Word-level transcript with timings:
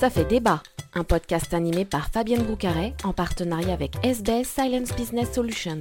Ça 0.00 0.10
fait 0.10 0.24
débat, 0.24 0.62
un 0.94 1.04
podcast 1.04 1.54
animé 1.54 1.84
par 1.84 2.08
Fabienne 2.10 2.42
Broucaret 2.42 2.94
en 3.02 3.12
partenariat 3.12 3.72
avec 3.72 3.96
SBS 4.04 4.46
Silence 4.46 4.94
Business 4.94 5.32
Solutions. 5.32 5.80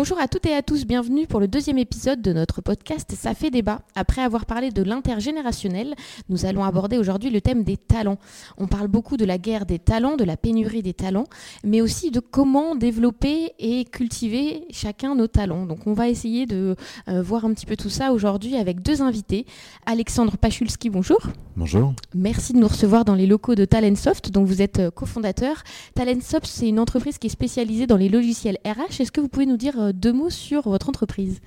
Bonjour 0.00 0.18
à 0.18 0.28
toutes 0.28 0.46
et 0.46 0.54
à 0.54 0.62
tous, 0.62 0.86
bienvenue 0.86 1.26
pour 1.26 1.40
le 1.40 1.46
deuxième 1.46 1.76
épisode 1.76 2.22
de 2.22 2.32
notre 2.32 2.62
podcast 2.62 3.12
Ça 3.14 3.34
fait 3.34 3.50
débat. 3.50 3.82
Après 3.94 4.22
avoir 4.22 4.46
parlé 4.46 4.70
de 4.70 4.82
l'intergénérationnel, 4.82 5.94
nous 6.30 6.46
allons 6.46 6.64
aborder 6.64 6.96
aujourd'hui 6.96 7.28
le 7.28 7.42
thème 7.42 7.64
des 7.64 7.76
talents. 7.76 8.16
On 8.56 8.66
parle 8.66 8.88
beaucoup 8.88 9.18
de 9.18 9.26
la 9.26 9.36
guerre 9.36 9.66
des 9.66 9.78
talents, 9.78 10.16
de 10.16 10.24
la 10.24 10.38
pénurie 10.38 10.82
des 10.82 10.94
talents, 10.94 11.26
mais 11.64 11.82
aussi 11.82 12.10
de 12.10 12.18
comment 12.20 12.76
développer 12.76 13.52
et 13.58 13.84
cultiver 13.84 14.64
chacun 14.70 15.14
nos 15.14 15.26
talents. 15.26 15.66
Donc 15.66 15.86
on 15.86 15.92
va 15.92 16.08
essayer 16.08 16.46
de 16.46 16.76
euh, 17.10 17.20
voir 17.20 17.44
un 17.44 17.52
petit 17.52 17.66
peu 17.66 17.76
tout 17.76 17.90
ça 17.90 18.14
aujourd'hui 18.14 18.56
avec 18.56 18.80
deux 18.80 19.02
invités. 19.02 19.44
Alexandre 19.84 20.38
Pachulski, 20.38 20.88
bonjour. 20.88 21.20
Bonjour. 21.56 21.92
Merci 22.14 22.54
de 22.54 22.58
nous 22.58 22.68
recevoir 22.68 23.04
dans 23.04 23.14
les 23.14 23.26
locaux 23.26 23.54
de 23.54 23.66
Talentsoft, 23.66 24.30
dont 24.30 24.44
vous 24.44 24.62
êtes 24.62 24.78
euh, 24.78 24.90
cofondateur. 24.90 25.62
Talentsoft, 25.94 26.46
c'est 26.46 26.70
une 26.70 26.78
entreprise 26.78 27.18
qui 27.18 27.26
est 27.26 27.30
spécialisée 27.30 27.86
dans 27.86 27.98
les 27.98 28.08
logiciels 28.08 28.56
RH. 28.64 29.02
Est-ce 29.02 29.12
que 29.12 29.20
vous 29.20 29.28
pouvez 29.28 29.44
nous 29.44 29.58
dire 29.58 29.89
euh, 29.90 29.92
deux 29.92 30.12
mots 30.12 30.30
sur 30.30 30.68
votre 30.68 30.88
entreprise 30.88 31.40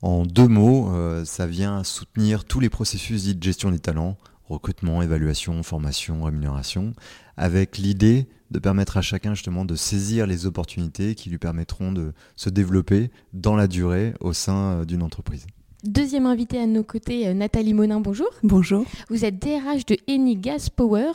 En 0.00 0.24
deux 0.24 0.48
mots, 0.48 0.92
euh, 0.94 1.24
ça 1.24 1.46
vient 1.46 1.84
soutenir 1.84 2.44
tous 2.44 2.60
les 2.60 2.70
processus 2.70 3.24
dits 3.24 3.34
de 3.34 3.42
gestion 3.42 3.70
des 3.70 3.78
talents, 3.78 4.16
recrutement, 4.48 5.02
évaluation, 5.02 5.62
formation, 5.62 6.22
rémunération, 6.22 6.92
avec 7.36 7.78
l'idée 7.78 8.28
de 8.50 8.58
permettre 8.58 8.96
à 8.96 9.02
chacun 9.02 9.34
justement 9.34 9.64
de 9.64 9.74
saisir 9.74 10.26
les 10.26 10.46
opportunités 10.46 11.14
qui 11.14 11.30
lui 11.30 11.38
permettront 11.38 11.92
de 11.92 12.12
se 12.36 12.50
développer 12.50 13.10
dans 13.32 13.56
la 13.56 13.66
durée 13.66 14.14
au 14.20 14.32
sein 14.32 14.84
d'une 14.84 15.02
entreprise. 15.02 15.46
Deuxième 15.84 16.26
invité 16.26 16.60
à 16.60 16.66
nos 16.66 16.84
côtés, 16.84 17.26
euh, 17.26 17.34
Nathalie 17.34 17.74
Monin, 17.74 17.98
bonjour. 17.98 18.28
Bonjour. 18.44 18.84
Vous 19.10 19.24
êtes 19.24 19.42
DRH 19.42 19.84
de 19.84 19.96
Eni 20.06 20.36
Gas 20.36 20.68
Power. 20.74 21.10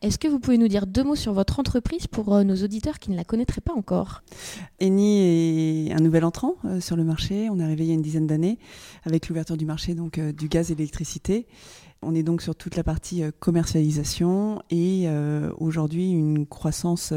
Est-ce 0.00 0.16
que 0.16 0.28
vous 0.28 0.38
pouvez 0.38 0.58
nous 0.58 0.68
dire 0.68 0.86
deux 0.86 1.02
mots 1.02 1.16
sur 1.16 1.32
votre 1.32 1.58
entreprise 1.58 2.06
pour 2.06 2.32
euh, 2.32 2.44
nos 2.44 2.54
auditeurs 2.54 3.00
qui 3.00 3.10
ne 3.10 3.16
la 3.16 3.24
connaîtraient 3.24 3.60
pas 3.60 3.72
encore? 3.72 4.22
Eni 4.80 5.88
est 5.88 5.92
un 5.92 5.98
nouvel 5.98 6.24
entrant 6.24 6.54
euh, 6.64 6.80
sur 6.80 6.94
le 6.94 7.02
marché. 7.02 7.48
On 7.50 7.58
est 7.58 7.64
arrivé 7.64 7.82
il 7.82 7.88
y 7.88 7.90
a 7.90 7.94
une 7.94 8.02
dizaine 8.02 8.28
d'années 8.28 8.60
avec 9.02 9.28
l'ouverture 9.28 9.56
du 9.56 9.66
marché 9.66 9.96
donc, 9.96 10.20
du 10.20 10.46
gaz 10.46 10.70
et 10.70 10.74
de 10.74 10.78
l'électricité. 10.78 11.48
On 12.02 12.14
est 12.14 12.22
donc 12.22 12.42
sur 12.42 12.54
toute 12.54 12.76
la 12.76 12.84
partie 12.84 13.22
commercialisation 13.38 14.62
et 14.70 15.08
aujourd'hui 15.58 16.10
une 16.10 16.46
croissance 16.46 17.12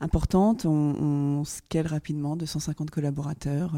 importante. 0.00 0.64
On, 0.66 1.44
scale 1.44 1.86
rapidement, 1.86 2.36
250 2.36 2.90
collaborateurs 2.90 3.74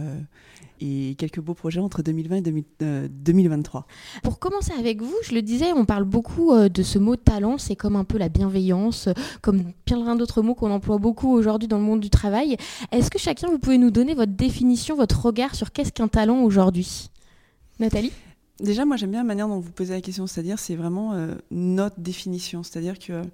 et 0.80 1.14
quelques 1.18 1.40
beaux 1.40 1.54
projets 1.54 1.80
entre 1.80 2.02
2020 2.02 2.36
et 2.36 3.08
2023. 3.08 3.80
Euh, 3.80 4.20
Pour 4.22 4.38
commencer 4.38 4.72
avec 4.78 5.02
vous, 5.02 5.14
je 5.22 5.34
le 5.34 5.42
disais, 5.42 5.72
on 5.72 5.84
parle 5.84 6.04
beaucoup 6.04 6.52
euh, 6.52 6.68
de 6.68 6.82
ce 6.82 6.98
mot 6.98 7.16
talent, 7.16 7.58
c'est 7.58 7.76
comme 7.76 7.96
un 7.96 8.04
peu 8.04 8.18
la 8.18 8.28
bienveillance, 8.28 9.08
comme 9.42 9.72
plein 9.84 10.16
d'autres 10.16 10.42
mots 10.42 10.54
qu'on 10.54 10.70
emploie 10.70 10.98
beaucoup 10.98 11.32
aujourd'hui 11.32 11.68
dans 11.68 11.78
le 11.78 11.84
monde 11.84 12.00
du 12.00 12.10
travail. 12.10 12.56
Est-ce 12.92 13.10
que 13.10 13.18
chacun, 13.18 13.48
vous 13.48 13.58
pouvez 13.58 13.78
nous 13.78 13.90
donner 13.90 14.14
votre 14.14 14.32
définition, 14.32 14.96
votre 14.96 15.24
regard 15.24 15.54
sur 15.54 15.72
qu'est-ce 15.72 15.92
qu'un 15.92 16.08
talent 16.08 16.42
aujourd'hui? 16.42 17.10
Nathalie? 17.78 18.12
Déjà, 18.58 18.86
moi, 18.86 18.96
j'aime 18.96 19.10
bien 19.10 19.20
la 19.20 19.26
manière 19.26 19.48
dont 19.48 19.60
vous 19.60 19.70
posez 19.70 19.92
la 19.92 20.00
question, 20.00 20.26
c'est-à-dire 20.26 20.58
c'est 20.58 20.76
vraiment 20.76 21.12
euh, 21.12 21.34
notre 21.50 22.00
définition. 22.00 22.62
C'est-à-dire 22.62 22.98
que 22.98 23.12
moi, 23.12 23.26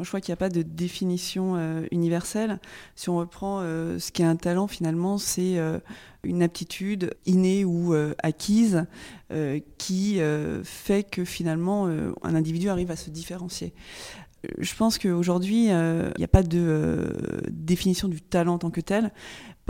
je 0.00 0.08
crois 0.08 0.22
qu'il 0.22 0.32
n'y 0.32 0.34
a 0.34 0.38
pas 0.38 0.48
de 0.48 0.62
définition 0.62 1.56
euh, 1.56 1.86
universelle. 1.90 2.58
Si 2.96 3.10
on 3.10 3.18
reprend 3.18 3.60
euh, 3.60 3.98
ce 3.98 4.10
qu'est 4.10 4.24
un 4.24 4.36
talent, 4.36 4.68
finalement, 4.68 5.18
c'est 5.18 5.58
une 6.24 6.42
aptitude 6.42 7.12
innée 7.26 7.64
ou 7.64 7.94
acquise 8.22 8.86
qui 9.78 10.20
fait 10.64 11.02
que 11.02 11.24
finalement, 11.24 11.86
un 11.86 12.34
individu 12.34 12.68
arrive 12.68 12.90
à 12.90 12.96
se 12.96 13.10
différencier. 13.10 13.72
Je 14.58 14.74
pense 14.74 14.98
qu'aujourd'hui, 14.98 15.66
il 15.66 16.12
n'y 16.18 16.24
a 16.24 16.28
pas 16.28 16.42
de 16.42 17.14
définition 17.50 18.08
du 18.08 18.20
talent 18.20 18.54
en 18.54 18.58
tant 18.58 18.70
que 18.70 18.80
tel. 18.80 19.12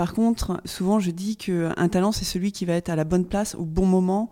Par 0.00 0.14
contre, 0.14 0.62
souvent, 0.64 0.98
je 0.98 1.10
dis 1.10 1.36
qu'un 1.36 1.88
talent, 1.88 2.10
c'est 2.10 2.24
celui 2.24 2.52
qui 2.52 2.64
va 2.64 2.74
être 2.74 2.88
à 2.88 2.96
la 2.96 3.04
bonne 3.04 3.26
place 3.26 3.54
au 3.54 3.64
bon 3.64 3.86
moment, 3.86 4.30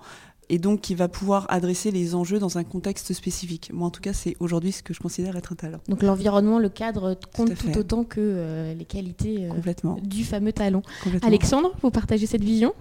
et 0.50 0.58
donc 0.58 0.80
qui 0.80 0.94
va 0.94 1.08
pouvoir 1.08 1.46
adresser 1.48 1.90
les 1.90 2.14
enjeux 2.14 2.38
dans 2.38 2.58
un 2.58 2.64
contexte 2.64 3.12
spécifique. 3.12 3.70
Moi, 3.72 3.86
en 3.86 3.90
tout 3.90 4.00
cas, 4.00 4.12
c'est 4.12 4.36
aujourd'hui 4.40 4.72
ce 4.72 4.82
que 4.82 4.94
je 4.94 5.00
considère 5.00 5.36
être 5.36 5.52
un 5.52 5.56
talent. 5.56 5.80
Donc 5.88 6.02
l'environnement, 6.02 6.58
le 6.58 6.68
cadre 6.68 7.18
compte 7.34 7.54
tout, 7.54 7.76
autant 7.76 8.04
que 8.04 8.20
euh, 8.20 8.74
les 8.74 8.84
qualités 8.84 9.48
euh, 9.50 9.94
du 10.02 10.24
fameux 10.24 10.52
talent. 10.52 10.82
Alexandre, 11.22 11.72
vous 11.82 11.90
partagez 11.90 12.26
cette 12.26 12.44
vision? 12.44 12.72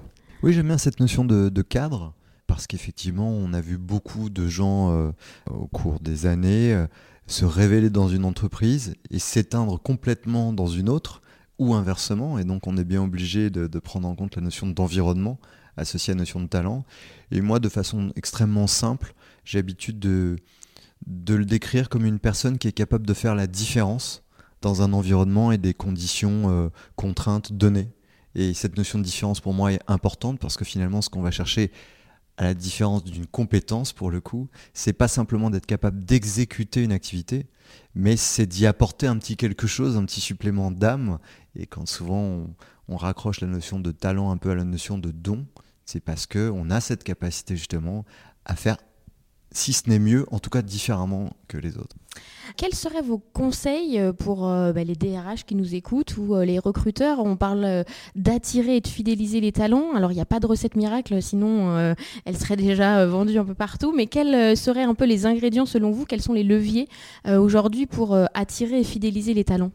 Oui, 0.43 0.53
j'aime 0.53 0.67
bien 0.67 0.77
cette 0.77 0.99
notion 0.99 1.25
de, 1.25 1.61
cadre 1.61 2.13
parce 2.45 2.67
qu'effectivement, 2.67 3.29
on 3.29 3.51
a 3.53 3.59
vu 3.59 3.77
beaucoup 3.77 4.29
de 4.29 4.47
gens 4.47 4.91
euh, 4.91 5.11
au 5.51 5.67
cours 5.67 5.99
des 5.99 6.25
années 6.25 6.85
se 7.25 7.43
révéler 7.43 7.89
dans 7.89 8.07
une 8.07 8.23
entreprise 8.23 8.95
et 9.11 9.19
s'éteindre 9.19 9.81
complètement 9.81 10.53
dans 10.53 10.67
une 10.67 10.87
autre 10.87 11.21
ou 11.59 11.73
inversement. 11.73 12.39
Et 12.39 12.45
donc, 12.45 12.67
on 12.67 12.77
est 12.77 12.85
bien 12.85 13.03
obligé 13.03 13.49
de, 13.49 13.67
de 13.67 13.79
prendre 13.79 14.07
en 14.07 14.15
compte 14.15 14.37
la 14.37 14.41
notion 14.41 14.67
d'environnement 14.67 15.39
associé 15.77 16.11
à 16.11 16.15
la 16.15 16.19
notion 16.19 16.39
de 16.39 16.47
talent. 16.47 16.83
Et 17.31 17.41
moi, 17.41 17.59
de 17.59 17.69
façon 17.69 18.11
extrêmement 18.15 18.67
simple, 18.67 19.13
j'ai 19.45 19.59
l'habitude 19.59 19.99
de, 19.99 20.35
le 21.05 21.45
décrire 21.45 21.89
comme 21.89 22.05
une 22.05 22.19
personne 22.19 22.57
qui 22.57 22.67
est 22.67 22.73
capable 22.73 23.05
de 23.05 23.13
faire 23.13 23.35
la 23.35 23.47
différence 23.47 24.23
dans 24.61 24.81
un 24.81 24.91
environnement 24.91 25.51
et 25.51 25.57
des 25.57 25.73
conditions 25.73 26.49
euh, 26.49 26.69
contraintes 26.95 27.53
données. 27.53 27.89
Et 28.35 28.53
cette 28.53 28.77
notion 28.77 28.99
de 28.99 29.03
différence 29.03 29.39
pour 29.39 29.53
moi 29.53 29.73
est 29.73 29.79
importante 29.87 30.39
parce 30.39 30.57
que 30.57 30.65
finalement, 30.65 31.01
ce 31.01 31.09
qu'on 31.09 31.21
va 31.21 31.31
chercher 31.31 31.71
à 32.37 32.43
la 32.43 32.53
différence 32.53 33.03
d'une 33.03 33.25
compétence, 33.25 33.93
pour 33.93 34.11
le 34.11 34.21
coup, 34.21 34.47
c'est 34.73 34.93
pas 34.93 35.07
simplement 35.07 35.49
d'être 35.49 35.65
capable 35.65 36.05
d'exécuter 36.05 36.83
une 36.83 36.91
activité, 36.91 37.47
mais 37.95 38.15
c'est 38.15 38.45
d'y 38.45 38.67
apporter 38.67 39.07
un 39.07 39.17
petit 39.17 39.37
quelque 39.37 39.65
chose, 39.65 39.97
un 39.97 40.05
petit 40.05 40.21
supplément 40.21 40.69
d'âme. 40.69 41.17
Et 41.55 41.65
quand 41.65 41.87
souvent 41.87 42.45
on, 42.87 42.95
raccroche 42.95 43.41
la 43.41 43.47
notion 43.47 43.79
de 43.79 43.91
talent 43.91 44.31
un 44.31 44.37
peu 44.37 44.51
à 44.51 44.55
la 44.55 44.63
notion 44.63 44.99
de 44.99 45.11
don, 45.11 45.45
c'est 45.87 46.01
parce 46.01 46.27
qu'on 46.27 46.69
a 46.69 46.81
cette 46.81 47.03
capacité 47.05 47.55
justement 47.55 48.03
à 48.45 48.55
faire, 48.55 48.77
si 49.51 49.71
ce 49.71 49.89
n'est 49.89 49.99
mieux, 49.99 50.25
en 50.31 50.39
tout 50.39 50.49
cas 50.49 50.61
différemment 50.61 51.29
que 51.47 51.57
les 51.57 51.77
autres. 51.77 51.95
Quels 52.57 52.73
seraient 52.73 53.01
vos 53.01 53.19
conseils 53.19 53.97
euh, 53.97 54.11
pour 54.11 54.49
euh, 54.49 54.73
bah, 54.73 54.83
les 54.83 54.95
DRH 54.95 55.45
qui 55.45 55.55
nous 55.55 55.75
écoutent 55.75 56.17
ou 56.17 56.35
euh, 56.35 56.43
les 56.43 56.59
recruteurs? 56.59 57.19
On 57.19 57.37
parle 57.37 57.85
d'attirer 58.15 58.77
et 58.77 58.81
de 58.81 58.87
fidéliser 58.87 59.39
les 59.39 59.53
talents. 59.53 59.93
Alors 59.95 60.11
il 60.11 60.15
n'y 60.15 60.21
a 60.21 60.25
pas 60.25 60.41
de 60.41 60.45
recette 60.45 60.75
miracle, 60.75 61.21
sinon 61.21 61.95
elle 62.25 62.37
serait 62.37 62.57
déjà 62.57 63.05
vendue 63.05 63.37
un 63.37 63.45
peu 63.45 63.53
partout. 63.53 63.93
Mais 63.95 64.07
quels 64.07 64.57
seraient 64.57 64.83
un 64.83 64.93
peu 64.93 65.05
les 65.05 65.25
ingrédients 65.25 65.65
selon 65.65 65.91
vous? 65.91 66.05
Quels 66.05 66.21
sont 66.21 66.33
les 66.33 66.43
leviers 66.43 66.89
aujourd'hui 67.25 67.85
pour 67.85 68.17
attirer 68.33 68.81
et 68.81 68.83
fidéliser 68.83 69.33
les 69.33 69.45
talents? 69.45 69.71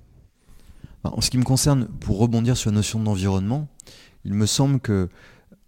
En 1.05 1.23
ce 1.23 1.31
qui 1.31 1.39
me 1.39 1.45
concerne, 1.45 1.87
pour 2.01 2.19
rebondir 2.19 2.57
sur 2.57 2.71
la 2.71 2.77
notion 2.77 3.01
d'environnement, 3.01 3.67
il 4.25 4.35
me 4.35 4.47
semble 4.47 4.79
que 4.79 5.09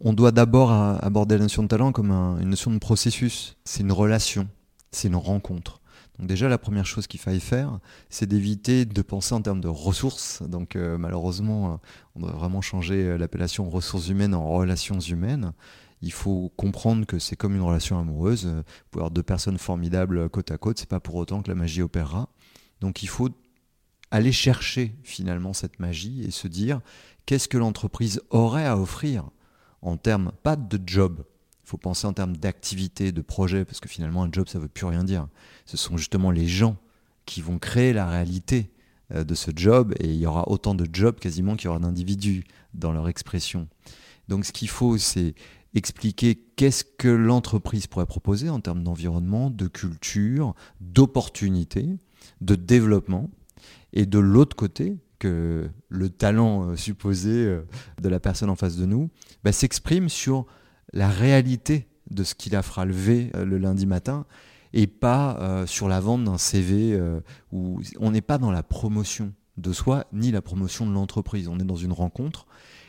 on 0.01 0.13
doit 0.13 0.33
d'abord 0.33 0.71
aborder 0.73 1.37
la 1.37 1.43
notion 1.45 1.63
de 1.63 1.69
talent 1.69 1.93
comme 1.93 2.11
une 2.11 2.51
notion 2.51 2.71
de 2.71 2.79
processus. 2.79 3.57
C'est 3.65 3.83
une 3.83 3.93
relation, 3.93 4.49
c'est 4.91 5.09
une 5.09 5.17
rencontre. 5.17 5.81
Donc 6.19 6.29
déjà, 6.29 6.49
la 6.49 6.59
première 6.59 6.87
chose 6.87 7.07
qu'il 7.07 7.19
faille 7.19 7.41
faire, 7.41 7.81
c'est 8.09 8.27
d'éviter 8.27 8.85
de 8.85 9.03
penser 9.03 9.35
en 9.35 9.43
termes 9.43 9.61
de 9.61 9.69
ressources. 9.69 10.43
Donc 10.43 10.77
euh, 10.77 10.97
malheureusement, 10.97 11.73
euh, 11.73 11.77
on 12.15 12.21
doit 12.21 12.33
vraiment 12.33 12.61
changer 12.61 13.05
euh, 13.05 13.19
l'appellation 13.19 13.69
ressources 13.69 14.09
humaines 14.09 14.35
en 14.35 14.49
relations 14.49 15.01
humaines. 15.01 15.53
Il 16.03 16.13
faut 16.13 16.53
comprendre 16.57 17.07
que 17.07 17.19
c'est 17.19 17.35
comme 17.35 17.57
une 17.57 17.63
relation 17.63 17.99
amoureuse. 17.99 18.47
Vous 18.47 18.63
pouvez 18.91 19.01
avoir 19.01 19.11
deux 19.11 19.23
personnes 19.23 19.59
formidables 19.59 20.29
côte 20.29 20.51
à 20.51 20.59
côte, 20.59 20.79
c'est 20.79 20.89
pas 20.89 21.01
pour 21.01 21.17
autant 21.17 21.43
que 21.43 21.49
la 21.49 21.55
magie 21.55 21.83
opérera. 21.83 22.29
Donc 22.81 23.03
il 23.03 23.09
faut 23.09 23.31
aller 24.11 24.33
chercher 24.33 24.95
finalement 25.03 25.53
cette 25.53 25.81
magie 25.81 26.23
et 26.23 26.31
se 26.31 26.47
dire 26.47 26.81
qu'est-ce 27.27 27.49
que 27.49 27.59
l'entreprise 27.59 28.21
aurait 28.31 28.67
à 28.67 28.77
offrir 28.77 29.31
en 29.85 29.97
termes, 29.97 30.33
pas 30.43 30.57
de 30.57 30.81
job, 30.85 31.25
il 31.65 31.69
faut 31.69 31.77
penser 31.77 32.07
en 32.07 32.13
termes 32.13 32.37
d'activité, 32.37 33.13
de 33.13 33.23
projet, 33.23 33.65
parce 33.65 33.81
que 33.81 33.89
finalement 33.89 34.23
un 34.23 34.31
job 34.33 34.49
ça 34.49 34.59
veut 34.59 34.69
plus 34.69 34.87
rien 34.87 35.05
dire. 35.05 35.29
Ce 35.67 35.77
sont 35.77 35.97
justement 35.97 36.31
les 36.31 36.47
gens 36.47 36.77
qui 37.27 37.41
vont 37.41 37.59
créer 37.59 37.93
la 37.93 38.09
réalité 38.09 38.71
euh, 39.13 39.25
de 39.25 39.35
ce 39.35 39.51
job 39.55 39.95
et 40.01 40.09
il 40.09 40.17
y 40.17 40.27
aura 40.27 40.49
autant 40.49 40.75
de 40.75 40.87
jobs 40.93 41.19
quasiment 41.19 41.57
qu'il 41.57 41.67
y 41.67 41.69
aura 41.69 41.79
d'individus 41.79 42.45
dans 42.75 42.93
leur 42.93 43.09
expression. 43.09 43.69
Donc 44.29 44.45
ce 44.45 44.53
qu'il 44.53 44.69
faut 44.69 44.99
c'est 44.99 45.35
expliquer 45.75 46.37
qu'est-ce 46.57 46.85
que 46.85 47.09
l'entreprise 47.09 47.87
pourrait 47.87 48.07
proposer 48.07 48.49
en 48.49 48.61
termes 48.61 48.83
d'environnement, 48.83 49.51
de 49.51 49.67
culture, 49.67 50.55
d'opportunités, 50.81 51.89
de 52.41 52.55
développement. 52.55 53.31
Et 53.93 54.07
de 54.07 54.19
l'autre 54.19 54.57
côté, 54.57 54.97
que 55.19 55.71
le 55.89 56.09
talent 56.09 56.71
euh, 56.71 56.77
supposé 56.77 57.31
euh, 57.31 57.67
de 58.01 58.09
la 58.09 58.21
personne 58.21 58.51
en 58.51 58.57
face 58.57 58.77
de 58.77 58.87
nous 58.87 59.11
bah, 59.43 59.53
s'exprime 59.53 60.09
sur 60.09 60.47
la 60.93 61.09
réalité 61.09 61.89
de 62.11 62.25
ce 62.25 62.35
qui 62.35 62.51
la 62.51 62.63
fera 62.63 62.85
lever 62.85 63.31
euh, 63.35 63.45
le 63.45 63.59
lundi 63.59 63.87
matin 63.87 64.27
et 64.73 64.87
pas 64.87 65.65
sur 65.67 65.87
la 65.87 66.01
vente 66.01 66.25
d'un 66.25 66.37
CV 66.37 67.01
où 67.53 67.81
on 68.01 68.11
n'est 68.11 68.21
pas 68.21 68.39
dans 68.39 68.51
la 68.51 68.65
promotion 68.65 69.33
de 69.57 69.73
soi 69.73 70.07
ni 70.13 70.33
la 70.33 70.43
promotion 70.43 70.85
de 70.85 70.93
l'entreprise. 70.93 71.47
On 71.47 71.61
est 71.61 71.65
dans 71.65 71.77
une 71.77 71.93
rencontre 71.93 72.49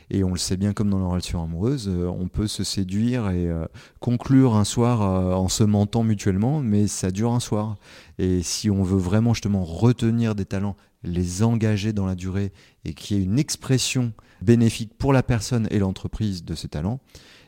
Et 0.10 0.24
on 0.24 0.32
le 0.32 0.38
sait 0.38 0.58
bien 0.58 0.74
comme 0.74 0.90
dans 0.90 1.00
la 1.00 1.08
relation 1.08 1.44
amoureuse, 1.44 1.90
euh, 1.90 2.08
on 2.08 2.28
peut 2.28 2.48
se 2.48 2.64
séduire 2.64 3.30
et 3.30 3.48
euh, 3.48 3.66
conclure 4.00 4.56
un 4.56 4.64
soir 4.64 5.02
euh, 5.02 5.34
en 5.34 5.48
se 5.48 5.64
mentant 5.64 6.04
mutuellement, 6.04 6.62
mais 6.62 6.88
ça 6.88 7.12
dure 7.12 7.32
un 7.32 7.40
soir. 7.40 7.78
Et 8.20 8.44
si 8.44 8.70
on 8.70 8.84
veut 8.84 9.00
vraiment 9.00 9.34
justement 9.34 9.64
retenir 9.64 10.36
des 10.36 10.46
talents, 10.46 10.76
les 11.04 11.44
engager 11.44 11.92
dans 11.92 12.06
la 12.06 12.16
durée 12.16 12.52
et 12.84 12.94
qu'il 12.94 13.18
y 13.18 13.20
ait 13.20 13.24
une 13.24 13.40
expression 13.40 14.14
bénéfique 14.42 14.94
pour 14.98 15.12
la 15.12 15.24
personne 15.24 15.68
et 15.72 15.80
l'entreprise 15.80 16.44
de 16.44 16.54
ces 16.54 16.68
talents, 16.68 17.00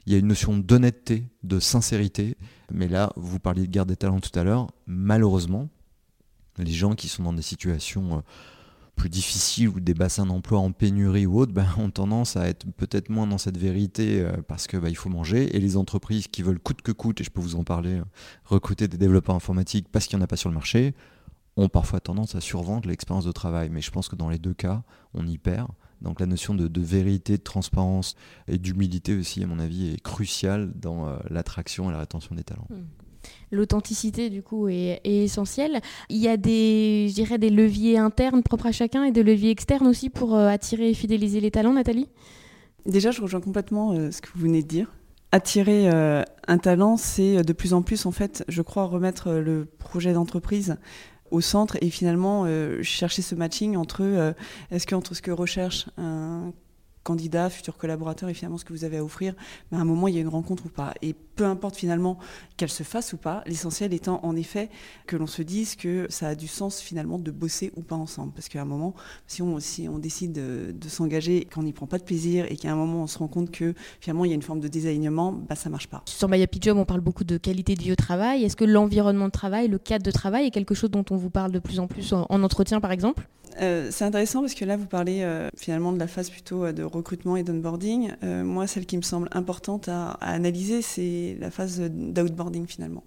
il 0.06 0.14
y 0.14 0.16
a 0.16 0.20
une 0.20 0.28
notion 0.28 0.58
d'honnêteté, 0.58 1.26
de 1.44 1.60
sincérité. 1.60 2.38
Mais 2.72 2.88
là, 2.88 3.12
vous 3.18 3.40
parliez 3.40 3.68
de 3.68 3.72
garde 3.72 3.90
des 3.90 3.98
talents 3.98 4.20
tout 4.20 4.38
à 4.40 4.44
l'heure, 4.44 4.72
malheureusement, 4.88 5.70
les 6.58 6.72
gens 6.72 6.96
qui 6.96 7.08
sont 7.08 7.24
dans 7.24 7.34
des 7.34 7.42
situations 7.42 8.24
plus 8.98 9.10
difficiles 9.10 9.70
ou 9.70 9.80
des 9.80 9.94
bassins 9.94 10.26
d'emploi 10.26 10.60
en 10.60 10.72
pénurie 10.74 11.26
ou 11.26 11.40
autre, 11.40 11.54
ben, 11.54 11.68
ont 11.78 11.90
tendance 11.90 12.36
à 12.36 12.50
être 12.50 12.66
peut-être 12.76 13.10
moins 13.10 13.28
dans 13.28 13.38
cette 13.38 13.58
vérité 13.58 14.20
euh, 14.22 14.34
parce 14.48 14.68
que 14.68 14.76
ben, 14.76 14.90
il 14.90 14.98
faut 14.98 15.10
manger. 15.10 15.56
Et 15.56 15.60
les 15.62 15.78
entreprises 15.78 16.28
qui 16.28 16.42
veulent 16.42 16.60
coûte 16.60 16.82
que 16.82 16.92
coûte, 16.92 17.22
et 17.22 17.24
je 17.24 17.30
peux 17.30 17.40
vous 17.40 17.56
en 17.56 17.64
parler, 17.64 18.00
euh, 18.00 18.04
recruter 18.44 18.90
des 18.90 18.98
développeurs 18.98 19.36
informatiques 19.36 19.88
parce 19.90 20.08
qu'il 20.08 20.18
n'y 20.18 20.24
en 20.24 20.26
a 20.26 20.28
pas 20.28 20.36
sur 20.36 20.50
le 20.50 20.56
marché, 20.56 20.94
ont 21.56 21.70
parfois 21.70 22.00
tendance 22.00 22.36
à 22.36 22.42
survendre 22.42 22.90
l'expérience 22.90 23.26
de 23.26 23.32
travail. 23.32 23.70
Mais 23.70 23.82
je 23.82 23.92
pense 23.92 24.10
que 24.10 24.16
dans 24.16 24.30
les 24.30 24.40
deux 24.40 24.54
cas, 24.54 24.84
on 25.14 25.26
y 25.26 25.38
perd. 25.38 25.70
Donc 26.02 26.20
la 26.20 26.26
notion 26.26 26.54
de, 26.54 26.82
vérité, 26.82 27.38
de 27.38 27.44
transparence 27.44 28.16
et 28.48 28.58
d'humilité 28.58 29.16
aussi, 29.16 29.44
à 29.44 29.48
mon 29.48 29.60
avis, 29.60 29.94
est 29.94 30.02
cruciale 30.02 30.72
dans 30.76 31.08
euh, 31.08 31.18
l'attraction 31.30 31.90
et 31.90 31.94
la 31.94 32.00
rétention 32.00 32.36
des 32.36 32.44
talents. 32.44 32.68
Hmm 32.70 33.07
l'authenticité 33.52 34.30
du 34.30 34.42
coup 34.42 34.68
est, 34.68 35.02
essentielle. 35.04 35.82
Il 36.10 36.18
y 36.18 36.28
a 36.28 36.38
des, 36.38 37.10
je 37.16 37.36
des 37.38 37.50
leviers 37.50 37.98
internes 37.98 38.44
propres 38.44 38.68
à 38.68 38.72
chacun 38.72 39.04
et 39.04 39.12
des 39.12 39.24
leviers 39.24 39.52
externes 39.52 39.88
aussi 39.88 40.10
pour 40.10 40.36
euh, 40.36 40.48
attirer 40.48 40.90
et 40.90 40.94
fidéliser 40.94 41.40
les 41.40 41.52
talents, 41.52 41.74
Nathalie? 41.74 42.08
Déjà, 42.86 43.12
je 43.12 43.22
rejoins 43.22 43.42
complètement 43.42 43.92
euh, 43.92 44.12
ce 44.12 44.22
que 44.22 44.30
vous 44.34 44.42
venez 44.42 44.62
de 44.62 44.68
dire. 44.68 44.94
Attirer 45.32 45.90
euh, 45.90 46.24
un 46.48 46.58
talent, 46.58 46.96
c'est 46.96 47.44
de 47.44 47.54
plus 47.54 47.74
en 47.74 47.82
plus, 47.82 48.06
en 48.06 48.12
fait, 48.12 48.46
je 48.48 48.62
crois, 48.62 48.86
remettre 48.86 49.32
le 49.32 49.66
projet 49.66 50.14
d'entreprise 50.14 50.78
au 51.32 51.42
centre 51.42 51.78
et 51.82 51.90
finalement 51.90 52.46
chercher 52.82 53.22
ce 53.22 53.36
matching 53.36 53.76
entre 53.76 54.34
est-ce 54.72 54.88
que 54.88 54.96
entre 54.96 55.14
ce 55.14 55.22
que 55.22 55.32
recherche 55.32 55.90
un 55.98 56.54
candidat, 57.08 57.50
futur 57.50 57.78
collaborateur 57.78 58.28
et 58.28 58.34
finalement 58.34 58.58
ce 58.58 58.66
que 58.66 58.74
vous 58.74 58.84
avez 58.84 58.98
à 58.98 59.04
offrir, 59.04 59.34
mais 59.72 59.78
à 59.78 59.82
un 59.82 59.86
moment 59.86 60.10
il 60.10 60.16
y 60.16 60.18
a 60.18 60.22
une 60.22 60.28
rencontre 60.28 60.66
ou 60.66 60.70
pas. 60.70 60.94
Et 61.02 61.14
peu 61.14 61.46
importe 61.46 61.78
finalement 61.78 62.18
qu'elle 62.58 62.70
se 62.70 62.84
fasse 62.84 63.14
ou 63.14 63.18
pas, 63.18 63.44
l'essentiel 63.46 63.94
étant 63.94 64.20
en 64.24 64.36
effet 64.36 64.70
que 65.06 65.16
l'on 65.16 65.28
se 65.28 65.42
dise 65.42 65.78
que 65.78 66.08
ça 66.10 66.28
a 66.28 66.36
du 66.36 66.48
sens 66.48 66.82
finalement 66.82 67.18
de 67.18 67.32
bosser 67.32 67.72
ou 67.78 67.82
pas 67.82 67.96
ensemble. 67.96 68.34
Parce 68.34 68.50
qu'à 68.50 68.62
un 68.62 68.66
moment, 68.66 68.94
si 69.26 69.42
on, 69.42 69.58
si 69.62 69.88
on 69.88 70.00
décide 70.00 70.34
de, 70.34 70.90
s'engager, 70.90 71.48
qu'on 71.54 71.64
n'y 71.64 71.72
prend 71.72 71.88
pas 71.88 71.98
de 71.98 72.04
plaisir 72.04 72.46
et 72.50 72.58
qu'à 72.58 72.74
un 72.74 72.76
moment 72.76 73.04
on 73.04 73.08
se 73.08 73.20
rend 73.20 73.30
compte 73.30 73.52
que 73.52 73.74
finalement 74.02 74.26
il 74.26 74.30
y 74.30 74.32
a 74.34 74.36
une 74.36 74.42
forme 74.42 74.60
de 74.60 74.68
désalignement, 74.68 75.32
bah, 75.32 75.56
ça 75.56 75.70
marche 75.70 75.88
pas. 75.88 76.02
Sur 76.06 76.28
Mayapi 76.28 76.60
Job, 76.62 76.78
on 76.78 76.86
parle 76.86 77.02
beaucoup 77.02 77.24
de 77.24 77.38
qualité 77.38 77.76
de 77.76 77.84
vie 77.84 77.94
au 77.94 77.96
travail. 77.96 78.44
Est-ce 78.44 78.58
que 78.58 78.66
l'environnement 78.66 79.28
de 79.28 79.32
travail, 79.32 79.70
le 79.70 79.78
cadre 79.78 80.04
de 80.04 80.12
travail 80.12 80.48
est 80.48 80.52
quelque 80.52 80.76
chose 80.76 80.92
dont 80.92 81.06
on 81.10 81.16
vous 81.16 81.30
parle 81.30 81.54
de 81.54 81.60
plus 81.60 81.80
en 81.80 81.88
plus 81.88 82.12
en, 82.12 82.26
entretien 82.44 82.82
par 82.82 82.92
exemple? 82.92 83.30
Euh, 83.62 83.90
c'est 83.92 84.06
intéressant 84.06 84.42
parce 84.42 84.54
que 84.54 84.66
là, 84.66 84.78
vous 84.78 84.86
parlez 84.86 85.22
euh, 85.22 85.50
finalement 85.56 85.92
de 85.92 86.00
la 86.00 86.08
phase 86.08 86.30
plutôt 86.30 86.66
euh, 86.66 86.72
de 86.72 86.84
recrutement 86.84 87.38
et 87.38 87.44
d'onboarding. 87.44 88.12
moi, 88.24 88.68
celle 88.68 88.86
qui 88.86 88.98
me 88.98 89.02
semble 89.02 89.30
importante 89.32 89.90
à, 89.90 90.12
analyser, 90.22 90.82
c'est 90.82 91.38
la 91.40 91.52
phase 91.52 91.80
d'outboarding 91.80 92.68
finalement. 92.68 93.04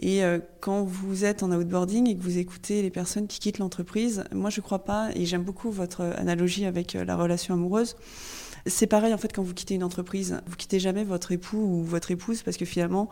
Et 0.00 0.20
quand 0.60 0.82
vous 0.82 1.24
êtes 1.24 1.42
en 1.42 1.50
outboarding 1.50 2.08
et 2.08 2.16
que 2.16 2.22
vous 2.22 2.38
écoutez 2.38 2.82
les 2.82 2.90
personnes 2.90 3.26
qui 3.26 3.38
quittent 3.38 3.58
l'entreprise, 3.58 4.24
moi, 4.32 4.50
je 4.50 4.60
ne 4.60 4.64
crois 4.64 4.84
pas, 4.84 5.10
et 5.14 5.26
j'aime 5.26 5.42
beaucoup 5.42 5.70
votre 5.70 6.02
analogie 6.02 6.64
avec 6.64 6.94
la 6.94 7.16
relation 7.16 7.54
amoureuse, 7.54 7.96
c'est 8.66 8.86
pareil 8.86 9.14
en 9.14 9.18
fait 9.18 9.32
quand 9.32 9.42
vous 9.42 9.54
quittez 9.54 9.74
une 9.74 9.84
entreprise, 9.84 10.40
vous 10.46 10.56
quittez 10.56 10.80
jamais 10.80 11.04
votre 11.04 11.32
époux 11.32 11.58
ou 11.58 11.82
votre 11.82 12.10
épouse 12.10 12.42
parce 12.42 12.56
que 12.56 12.64
finalement 12.64 13.08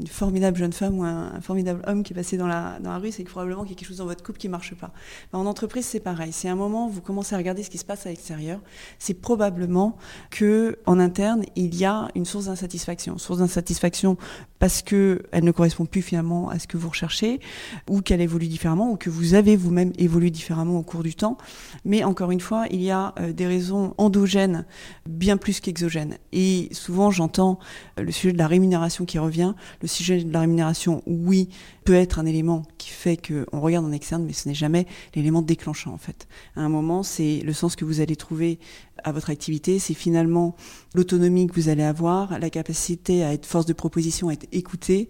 une 0.00 0.06
formidable 0.06 0.56
jeune 0.56 0.72
femme 0.72 0.98
ou 0.98 1.04
un, 1.04 1.40
formidable 1.40 1.82
homme 1.86 2.02
qui 2.02 2.12
est 2.12 2.16
passé 2.16 2.36
dans 2.36 2.46
la, 2.46 2.78
dans 2.80 2.90
la 2.90 2.98
rue, 2.98 3.12
c'est 3.12 3.22
que 3.22 3.30
probablement 3.30 3.62
qu'il 3.62 3.72
y 3.72 3.74
a 3.74 3.78
quelque 3.78 3.88
chose 3.88 3.98
dans 3.98 4.06
votre 4.06 4.22
couple 4.22 4.38
qui 4.38 4.48
ne 4.48 4.52
marche 4.52 4.74
pas. 4.74 4.92
en 5.32 5.46
entreprise, 5.46 5.84
c'est 5.84 6.00
pareil. 6.00 6.32
C'est 6.32 6.48
un 6.48 6.56
moment 6.56 6.88
vous 6.88 7.00
commencez 7.00 7.34
à 7.34 7.38
regarder 7.38 7.62
ce 7.62 7.70
qui 7.70 7.78
se 7.78 7.84
passe 7.84 8.06
à 8.06 8.10
l'extérieur. 8.10 8.60
C'est 8.98 9.14
probablement 9.14 9.96
que 10.30 10.78
en 10.86 10.98
interne, 10.98 11.44
il 11.56 11.74
y 11.74 11.84
a 11.84 12.08
une 12.14 12.24
source 12.24 12.46
d'insatisfaction. 12.46 13.18
Source 13.18 13.38
d'insatisfaction 13.38 14.16
parce 14.60 14.82
qu'elle 14.82 15.42
ne 15.42 15.50
correspond 15.50 15.86
plus 15.86 16.02
finalement 16.02 16.50
à 16.50 16.58
ce 16.58 16.68
que 16.68 16.76
vous 16.76 16.90
recherchez, 16.90 17.40
ou 17.88 18.02
qu'elle 18.02 18.20
évolue 18.20 18.46
différemment, 18.46 18.92
ou 18.92 18.96
que 18.96 19.08
vous 19.08 19.34
avez 19.34 19.56
vous-même 19.56 19.92
évolué 19.98 20.30
différemment 20.30 20.78
au 20.78 20.82
cours 20.82 21.02
du 21.02 21.14
temps. 21.14 21.38
Mais 21.84 22.04
encore 22.04 22.30
une 22.30 22.40
fois, 22.40 22.66
il 22.70 22.82
y 22.82 22.90
a 22.90 23.14
euh, 23.18 23.32
des 23.32 23.46
raisons 23.46 23.94
endogènes 23.96 24.66
bien 25.08 25.38
plus 25.38 25.60
qu'exogènes. 25.60 26.18
Et 26.32 26.68
souvent, 26.72 27.10
j'entends 27.10 27.58
euh, 27.98 28.02
le 28.02 28.12
sujet 28.12 28.34
de 28.34 28.38
la 28.38 28.46
rémunération 28.46 29.06
qui 29.06 29.18
revient. 29.18 29.54
Sujet 29.90 30.22
de 30.22 30.32
la 30.32 30.40
rémunération, 30.40 31.02
oui, 31.06 31.48
peut 31.84 31.94
être 31.94 32.18
un 32.18 32.26
élément 32.26 32.62
qui 32.78 32.90
fait 32.90 33.16
qu'on 33.16 33.60
regarde 33.60 33.84
en 33.84 33.92
externe, 33.92 34.24
mais 34.24 34.32
ce 34.32 34.48
n'est 34.48 34.54
jamais 34.54 34.86
l'élément 35.14 35.42
déclenchant 35.42 35.92
en 35.92 35.98
fait. 35.98 36.28
À 36.56 36.60
un 36.60 36.68
moment, 36.68 37.02
c'est 37.02 37.40
le 37.44 37.52
sens 37.52 37.76
que 37.76 37.84
vous 37.84 38.00
allez 38.00 38.16
trouver 38.16 38.58
à 39.02 39.12
votre 39.12 39.30
activité, 39.30 39.78
c'est 39.78 39.94
finalement 39.94 40.56
l'autonomie 40.94 41.46
que 41.46 41.54
vous 41.54 41.68
allez 41.68 41.82
avoir, 41.82 42.38
la 42.38 42.50
capacité 42.50 43.24
à 43.24 43.32
être 43.32 43.46
force 43.46 43.66
de 43.66 43.72
proposition, 43.72 44.28
à 44.28 44.32
être 44.32 44.46
écouté, 44.52 45.08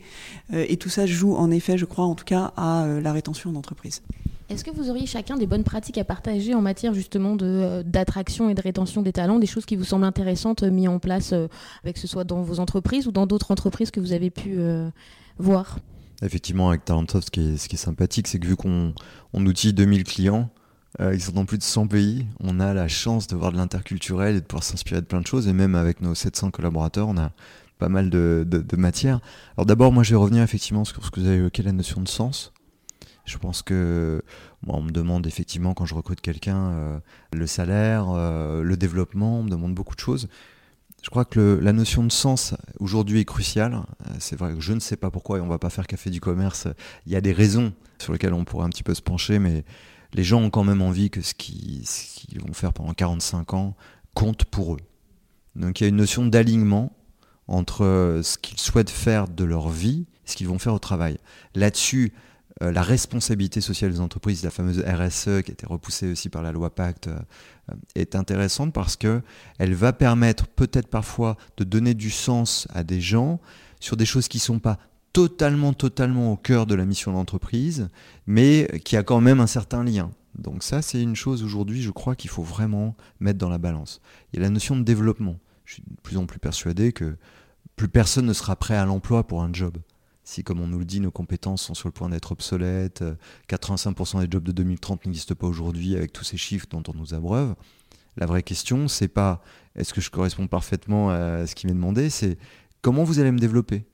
euh, 0.52 0.64
et 0.68 0.76
tout 0.76 0.88
ça 0.88 1.06
joue 1.06 1.34
en 1.34 1.50
effet, 1.50 1.78
je 1.78 1.84
crois, 1.84 2.04
en 2.04 2.14
tout 2.14 2.24
cas, 2.24 2.52
à 2.56 2.84
euh, 2.84 3.00
la 3.00 3.12
rétention 3.12 3.52
d'entreprise. 3.52 4.02
Est-ce 4.50 4.64
que 4.64 4.70
vous 4.70 4.90
auriez 4.90 5.06
chacun 5.06 5.36
des 5.36 5.46
bonnes 5.46 5.64
pratiques 5.64 5.96
à 5.96 6.04
partager 6.04 6.54
en 6.54 6.60
matière 6.60 6.92
justement 6.92 7.36
euh, 7.40 7.82
d'attraction 7.84 8.50
et 8.50 8.54
de 8.54 8.60
rétention 8.60 9.00
des 9.00 9.12
talents, 9.12 9.38
des 9.38 9.46
choses 9.46 9.64
qui 9.64 9.76
vous 9.76 9.84
semblent 9.84 10.04
intéressantes 10.04 10.62
mises 10.64 10.88
en 10.88 10.98
place, 10.98 11.32
avec 11.32 11.94
que 11.94 12.00
ce 12.00 12.08
soit 12.08 12.24
dans 12.24 12.42
vos 12.42 12.60
entreprises 12.60 13.06
ou 13.06 13.12
dans 13.12 13.26
d'autres 13.26 13.52
entreprises 13.52 13.90
que 13.90 14.00
vous 14.00 14.12
avez 14.12 14.30
pu 14.30 14.58
voir? 15.38 15.78
Effectivement, 16.22 16.68
avec 16.68 16.84
Talentsoft, 16.84 17.26
ce 17.26 17.30
qui 17.30 17.40
est, 17.40 17.56
ce 17.56 17.68
qui 17.68 17.76
est 17.76 17.78
sympathique, 17.78 18.28
c'est 18.28 18.38
que 18.38 18.46
vu 18.46 18.56
qu'on 18.56 18.92
on 19.32 19.46
outille 19.46 19.72
2000 19.72 20.04
clients, 20.04 20.50
euh, 21.00 21.14
ils 21.14 21.20
sont 21.20 21.32
dans 21.32 21.46
plus 21.46 21.58
de 21.58 21.62
100 21.62 21.86
pays, 21.86 22.26
on 22.40 22.60
a 22.60 22.74
la 22.74 22.88
chance 22.88 23.26
de 23.26 23.36
voir 23.36 23.52
de 23.52 23.56
l'interculturel 23.56 24.36
et 24.36 24.40
de 24.40 24.44
pouvoir 24.44 24.64
s'inspirer 24.64 25.00
de 25.00 25.06
plein 25.06 25.20
de 25.20 25.26
choses. 25.26 25.48
Et 25.48 25.52
même 25.52 25.74
avec 25.74 26.02
nos 26.02 26.14
700 26.14 26.50
collaborateurs, 26.50 27.08
on 27.08 27.16
a 27.16 27.30
pas 27.78 27.88
mal 27.88 28.10
de, 28.10 28.44
de, 28.46 28.76
matière. 28.76 29.20
Alors 29.56 29.64
d'abord, 29.64 29.92
moi, 29.92 30.02
je 30.02 30.10
vais 30.10 30.16
revenir 30.16 30.42
effectivement 30.42 30.84
sur 30.84 31.04
ce 31.04 31.10
que 31.10 31.20
vous 31.20 31.26
avez 31.26 31.36
évoqué, 31.36 31.62
la 31.62 31.72
notion 31.72 32.02
de 32.02 32.08
sens. 32.08 32.52
Je 33.24 33.38
pense 33.38 33.62
que 33.62 34.22
moi, 34.66 34.76
on 34.76 34.82
me 34.82 34.90
demande 34.90 35.26
effectivement 35.26 35.74
quand 35.74 35.86
je 35.86 35.94
recrute 35.94 36.20
quelqu'un 36.20 36.70
euh, 36.72 37.00
le 37.32 37.46
salaire, 37.46 38.06
euh, 38.10 38.62
le 38.62 38.76
développement, 38.76 39.40
on 39.40 39.42
me 39.44 39.50
demande 39.50 39.74
beaucoup 39.74 39.94
de 39.94 40.00
choses. 40.00 40.28
Je 41.02 41.08
crois 41.08 41.24
que 41.24 41.58
la 41.62 41.72
notion 41.72 42.04
de 42.04 42.12
sens 42.12 42.54
aujourd'hui 42.78 43.20
est 43.20 43.24
cruciale. 43.24 43.74
Euh, 43.74 44.14
c'est 44.18 44.36
vrai 44.36 44.54
que 44.54 44.60
je 44.60 44.72
ne 44.72 44.80
sais 44.80 44.96
pas 44.96 45.10
pourquoi 45.10 45.38
et 45.38 45.40
on 45.40 45.48
va 45.48 45.58
pas 45.58 45.70
faire 45.70 45.86
café 45.86 46.10
du 46.10 46.20
commerce. 46.20 46.68
Il 47.06 47.12
y 47.12 47.16
a 47.16 47.20
des 47.20 47.32
raisons 47.32 47.72
sur 47.98 48.12
lesquelles 48.12 48.34
on 48.34 48.44
pourrait 48.44 48.66
un 48.66 48.70
petit 48.70 48.82
peu 48.82 48.94
se 48.94 49.02
pencher, 49.02 49.38
mais 49.38 49.64
les 50.12 50.24
gens 50.24 50.42
ont 50.42 50.50
quand 50.50 50.64
même 50.64 50.82
envie 50.82 51.08
que 51.08 51.22
ce 51.22 51.34
qu'ils 51.34 52.40
vont 52.40 52.52
faire 52.52 52.72
pendant 52.72 52.92
45 52.92 53.54
ans 53.54 53.76
compte 54.12 54.44
pour 54.44 54.74
eux. 54.74 54.80
Donc 55.56 55.80
il 55.80 55.84
y 55.84 55.86
a 55.86 55.88
une 55.88 55.96
notion 55.96 56.26
d'alignement 56.26 56.92
entre 57.48 58.20
ce 58.22 58.38
qu'ils 58.38 58.58
souhaitent 58.58 58.90
faire 58.90 59.26
de 59.28 59.44
leur 59.44 59.68
vie 59.68 60.06
et 60.24 60.30
ce 60.30 60.36
qu'ils 60.36 60.48
vont 60.48 60.58
faire 60.58 60.74
au 60.74 60.78
travail. 60.78 61.18
Là-dessus, 61.54 62.12
euh, 62.62 62.72
la 62.72 62.82
responsabilité 62.82 63.60
sociale 63.60 63.90
des 63.92 64.00
entreprises, 64.00 64.44
la 64.44 64.50
fameuse 64.50 64.80
RSE 64.80 65.42
qui 65.42 65.50
a 65.50 65.52
été 65.52 65.66
repoussée 65.66 66.12
aussi 66.12 66.28
par 66.28 66.42
la 66.42 66.52
loi 66.52 66.74
Pacte, 66.74 67.08
euh, 67.08 67.74
est 67.94 68.14
intéressante 68.14 68.72
parce 68.72 68.96
que 68.96 69.22
elle 69.58 69.74
va 69.74 69.92
permettre 69.92 70.46
peut-être 70.46 70.88
parfois 70.88 71.36
de 71.56 71.64
donner 71.64 71.94
du 71.94 72.10
sens 72.10 72.68
à 72.74 72.84
des 72.84 73.00
gens 73.00 73.40
sur 73.80 73.96
des 73.96 74.04
choses 74.04 74.28
qui 74.28 74.38
ne 74.38 74.42
sont 74.42 74.58
pas 74.58 74.78
totalement, 75.12 75.72
totalement 75.72 76.32
au 76.32 76.36
cœur 76.36 76.66
de 76.66 76.74
la 76.74 76.84
mission 76.84 77.12
de 77.12 77.16
l'entreprise, 77.16 77.88
mais 78.26 78.68
qui 78.84 78.96
a 78.96 79.02
quand 79.02 79.20
même 79.20 79.40
un 79.40 79.46
certain 79.46 79.82
lien. 79.82 80.10
Donc 80.38 80.62
ça, 80.62 80.82
c'est 80.82 81.02
une 81.02 81.16
chose 81.16 81.42
aujourd'hui, 81.42 81.82
je 81.82 81.90
crois 81.90 82.14
qu'il 82.14 82.30
faut 82.30 82.42
vraiment 82.42 82.94
mettre 83.18 83.38
dans 83.38 83.48
la 83.48 83.58
balance. 83.58 84.00
Il 84.32 84.38
y 84.38 84.42
a 84.42 84.42
la 84.42 84.50
notion 84.50 84.76
de 84.76 84.82
développement. 84.82 85.36
Je 85.64 85.74
suis 85.74 85.82
de 85.82 86.00
plus 86.02 86.16
en 86.16 86.26
plus 86.26 86.38
persuadé 86.38 86.92
que 86.92 87.16
plus 87.76 87.88
personne 87.88 88.26
ne 88.26 88.32
sera 88.32 88.54
prêt 88.56 88.76
à 88.76 88.84
l'emploi 88.84 89.26
pour 89.26 89.42
un 89.42 89.52
job 89.52 89.78
si, 90.24 90.44
comme 90.44 90.60
on 90.60 90.66
nous 90.66 90.78
le 90.78 90.84
dit, 90.84 91.00
nos 91.00 91.10
compétences 91.10 91.62
sont 91.62 91.74
sur 91.74 91.88
le 91.88 91.92
point 91.92 92.08
d'être 92.08 92.32
obsolètes, 92.32 93.02
85% 93.48 94.18
euh, 94.18 94.26
des 94.26 94.30
jobs 94.30 94.44
de 94.44 94.52
2030 94.52 95.06
n'existent 95.06 95.34
pas 95.34 95.46
aujourd'hui 95.46 95.96
avec 95.96 96.12
tous 96.12 96.24
ces 96.24 96.36
chiffres 96.36 96.66
dont 96.70 96.82
on 96.88 96.94
nous 96.94 97.14
abreuve, 97.14 97.54
la 98.16 98.26
vraie 98.26 98.42
question, 98.42 98.88
c'est 98.88 99.08
pas 99.08 99.42
est-ce 99.76 99.94
que 99.94 100.00
je 100.00 100.10
corresponds 100.10 100.46
parfaitement 100.46 101.10
à 101.10 101.46
ce 101.46 101.54
qui 101.54 101.66
m'est 101.66 101.72
demandé, 101.72 102.10
c'est 102.10 102.38
comment 102.82 103.04
vous 103.04 103.18
allez 103.18 103.32
me 103.32 103.38
développer? 103.38 103.84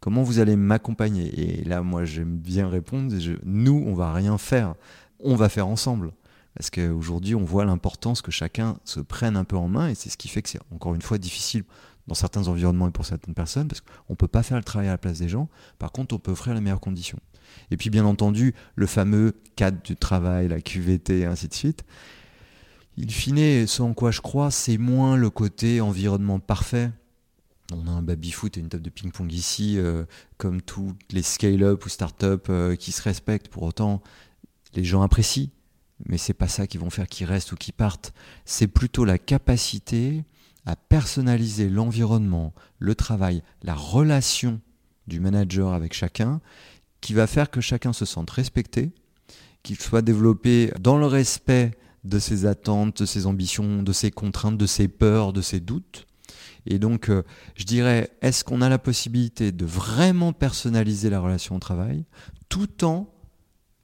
Comment 0.00 0.22
vous 0.22 0.38
allez 0.38 0.56
m'accompagner? 0.56 1.28
Et 1.40 1.64
là, 1.64 1.82
moi, 1.82 2.04
j'aime 2.04 2.38
bien 2.38 2.68
répondre, 2.68 3.14
nous, 3.44 3.84
on 3.86 3.94
va 3.94 4.12
rien 4.12 4.38
faire, 4.38 4.74
on 5.20 5.34
va 5.34 5.48
faire 5.48 5.66
ensemble. 5.66 6.12
Parce 6.54 6.70
qu'aujourd'hui, 6.70 7.34
on 7.34 7.44
voit 7.44 7.64
l'importance 7.64 8.22
que 8.22 8.30
chacun 8.30 8.78
se 8.84 9.00
prenne 9.00 9.36
un 9.36 9.44
peu 9.44 9.56
en 9.56 9.68
main, 9.68 9.88
et 9.88 9.94
c'est 9.94 10.08
ce 10.08 10.16
qui 10.16 10.28
fait 10.28 10.42
que 10.42 10.48
c'est 10.48 10.60
encore 10.72 10.94
une 10.94 11.02
fois 11.02 11.18
difficile 11.18 11.64
dans 12.08 12.14
certains 12.14 12.48
environnements 12.48 12.88
et 12.88 12.90
pour 12.90 13.06
certaines 13.06 13.34
personnes, 13.34 13.68
parce 13.68 13.80
qu'on 13.80 14.14
ne 14.14 14.16
peut 14.16 14.28
pas 14.28 14.42
faire 14.42 14.56
le 14.56 14.64
travail 14.64 14.88
à 14.88 14.92
la 14.92 14.98
place 14.98 15.18
des 15.18 15.28
gens. 15.28 15.48
Par 15.78 15.92
contre, 15.92 16.14
on 16.14 16.18
peut 16.18 16.32
offrir 16.32 16.54
les 16.54 16.60
meilleures 16.60 16.80
conditions. 16.80 17.18
Et 17.70 17.76
puis, 17.76 17.90
bien 17.90 18.04
entendu, 18.04 18.54
le 18.74 18.86
fameux 18.86 19.34
cadre 19.54 19.80
du 19.82 19.94
travail, 19.94 20.48
la 20.48 20.60
QVT, 20.60 21.20
et 21.20 21.24
ainsi 21.26 21.48
de 21.48 21.54
suite. 21.54 21.84
Il 22.96 23.12
finit, 23.12 23.68
ce 23.68 23.82
en 23.82 23.94
quoi 23.94 24.10
je 24.10 24.20
crois, 24.20 24.50
c'est 24.50 24.78
moins 24.78 25.16
le 25.16 25.30
côté 25.30 25.80
environnement 25.80 26.40
parfait. 26.40 26.90
On 27.72 27.86
a 27.86 27.90
un 27.90 28.02
baby-foot 28.02 28.56
et 28.56 28.60
une 28.60 28.68
table 28.68 28.82
de 28.82 28.90
ping-pong 28.90 29.30
ici, 29.30 29.78
euh, 29.78 30.04
comme 30.38 30.62
tous 30.62 30.94
les 31.10 31.22
scale-up 31.22 31.84
ou 31.84 31.88
start-up 31.88 32.46
euh, 32.48 32.74
qui 32.74 32.90
se 32.92 33.02
respectent. 33.02 33.48
Pour 33.48 33.62
autant, 33.62 34.02
les 34.74 34.84
gens 34.84 35.02
apprécient, 35.02 35.50
mais 36.06 36.16
c'est 36.16 36.34
pas 36.34 36.48
ça 36.48 36.66
qui 36.66 36.78
vont 36.78 36.90
faire 36.90 37.06
qu'ils 37.06 37.26
restent 37.26 37.52
ou 37.52 37.56
qu'ils 37.56 37.74
partent. 37.74 38.14
C'est 38.46 38.68
plutôt 38.68 39.04
la 39.04 39.18
capacité 39.18 40.24
à 40.68 40.76
personnaliser 40.76 41.70
l'environnement, 41.70 42.52
le 42.78 42.94
travail, 42.94 43.42
la 43.62 43.74
relation 43.74 44.60
du 45.06 45.18
manager 45.18 45.72
avec 45.72 45.94
chacun, 45.94 46.42
qui 47.00 47.14
va 47.14 47.26
faire 47.26 47.50
que 47.50 47.62
chacun 47.62 47.94
se 47.94 48.04
sente 48.04 48.28
respecté, 48.28 48.92
qu'il 49.62 49.80
soit 49.80 50.02
développé 50.02 50.70
dans 50.78 50.98
le 50.98 51.06
respect 51.06 51.70
de 52.04 52.18
ses 52.18 52.44
attentes, 52.44 53.00
de 53.00 53.06
ses 53.06 53.24
ambitions, 53.24 53.82
de 53.82 53.92
ses 53.94 54.10
contraintes, 54.10 54.58
de 54.58 54.66
ses 54.66 54.88
peurs, 54.88 55.32
de 55.32 55.40
ses 55.40 55.60
doutes. 55.60 56.06
Et 56.66 56.78
donc, 56.78 57.08
euh, 57.08 57.22
je 57.54 57.64
dirais, 57.64 58.10
est-ce 58.20 58.44
qu'on 58.44 58.60
a 58.60 58.68
la 58.68 58.78
possibilité 58.78 59.52
de 59.52 59.64
vraiment 59.64 60.34
personnaliser 60.34 61.08
la 61.08 61.20
relation 61.20 61.56
au 61.56 61.60
travail 61.60 62.04
tout 62.50 62.84
en 62.84 63.10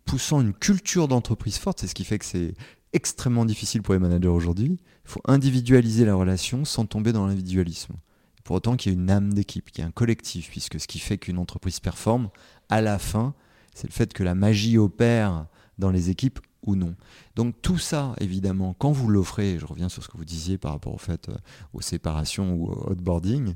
poussant 0.05 0.43
une 0.43 0.53
culture 0.53 1.09
d'entreprise 1.09 1.57
forte? 1.57 1.81
C'est 1.81 1.87
ce 1.87 1.95
qui 1.95 2.05
fait 2.05 2.19
que 2.19 2.27
c'est 2.27 2.55
extrêmement 2.93 3.47
difficile 3.47 3.81
pour 3.81 3.95
les 3.95 4.01
managers 4.01 4.29
aujourd'hui. 4.29 4.79
Il 5.05 5.11
faut 5.11 5.23
individualiser 5.27 6.05
la 6.05 6.15
relation 6.15 6.65
sans 6.65 6.87
tomber 6.87 7.13
dans 7.13 7.27
l'individualisme. 7.27 7.95
Pour 8.43 8.57
autant 8.57 8.77
qu'il 8.77 8.93
y 8.93 8.95
ait 8.95 8.99
une 8.99 9.11
âme 9.11 9.33
d'équipe, 9.33 9.71
qu'il 9.71 9.83
y 9.83 9.87
ait 9.87 9.89
un 9.89 9.93
collectif, 9.93 10.51
puisque 10.51 10.79
ce 10.79 10.87
qui 10.87 10.99
fait 10.99 11.19
qu'une 11.19 11.39
entreprise 11.39 11.81
performe, 11.81 12.31
à 12.69 12.81
la 12.81 12.99
fin, 12.99 13.35
c'est 13.75 13.89
le 13.89 13.93
fait 13.93 14.13
que 14.13 14.23
la 14.23 14.35
magie 14.35 14.79
opère 14.79 15.47
dans 15.79 15.91
les 15.91 16.11
équipes 16.11 16.41
ou 16.67 16.77
non. 16.77 16.95
Donc 17.37 17.55
tout 17.63 17.79
ça, 17.79 18.15
évidemment, 18.21 18.75
quand 18.75 18.93
vous 18.93 19.09
l'offrez, 19.09 19.59
je 19.59 19.67
reviens 19.67 19.89
sur 19.89 20.03
ce 20.03 20.09
que 20.09 20.17
vous 20.17 20.25
disiez 20.25 20.59
par 20.59 20.73
rapport 20.73 20.95
au 20.95 20.99
fait 20.99 21.29
euh, 21.29 21.35
aux 21.73 21.81
séparations 21.81 22.55
ou 22.55 22.71
au 22.71 22.93
outboarding, 22.93 23.55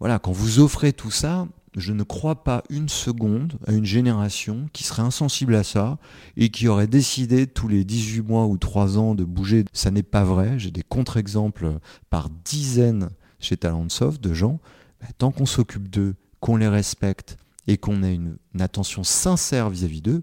voilà, 0.00 0.18
quand 0.18 0.32
vous 0.32 0.58
offrez 0.58 0.92
tout 0.92 1.10
ça, 1.10 1.46
je 1.76 1.92
ne 1.92 2.02
crois 2.02 2.44
pas 2.44 2.62
une 2.70 2.88
seconde 2.88 3.54
à 3.66 3.72
une 3.72 3.84
génération 3.84 4.68
qui 4.72 4.84
serait 4.84 5.02
insensible 5.02 5.54
à 5.54 5.64
ça 5.64 5.98
et 6.36 6.50
qui 6.50 6.68
aurait 6.68 6.86
décidé 6.86 7.46
tous 7.46 7.68
les 7.68 7.84
18 7.84 8.22
mois 8.22 8.46
ou 8.46 8.58
3 8.58 8.98
ans 8.98 9.14
de 9.14 9.24
bouger. 9.24 9.64
Ça 9.72 9.90
n'est 9.90 10.02
pas 10.02 10.24
vrai. 10.24 10.58
J'ai 10.58 10.70
des 10.70 10.82
contre-exemples 10.82 11.78
par 12.10 12.30
dizaines 12.44 13.08
chez 13.40 13.56
Talentsoft 13.56 14.22
de 14.22 14.32
gens. 14.32 14.60
Bah, 15.00 15.08
tant 15.18 15.32
qu'on 15.32 15.46
s'occupe 15.46 15.88
d'eux, 15.88 16.14
qu'on 16.40 16.56
les 16.56 16.68
respecte 16.68 17.36
et 17.66 17.76
qu'on 17.76 18.02
ait 18.02 18.14
une, 18.14 18.36
attention 18.60 19.02
sincère 19.02 19.70
vis-à-vis 19.70 20.02
d'eux, 20.02 20.22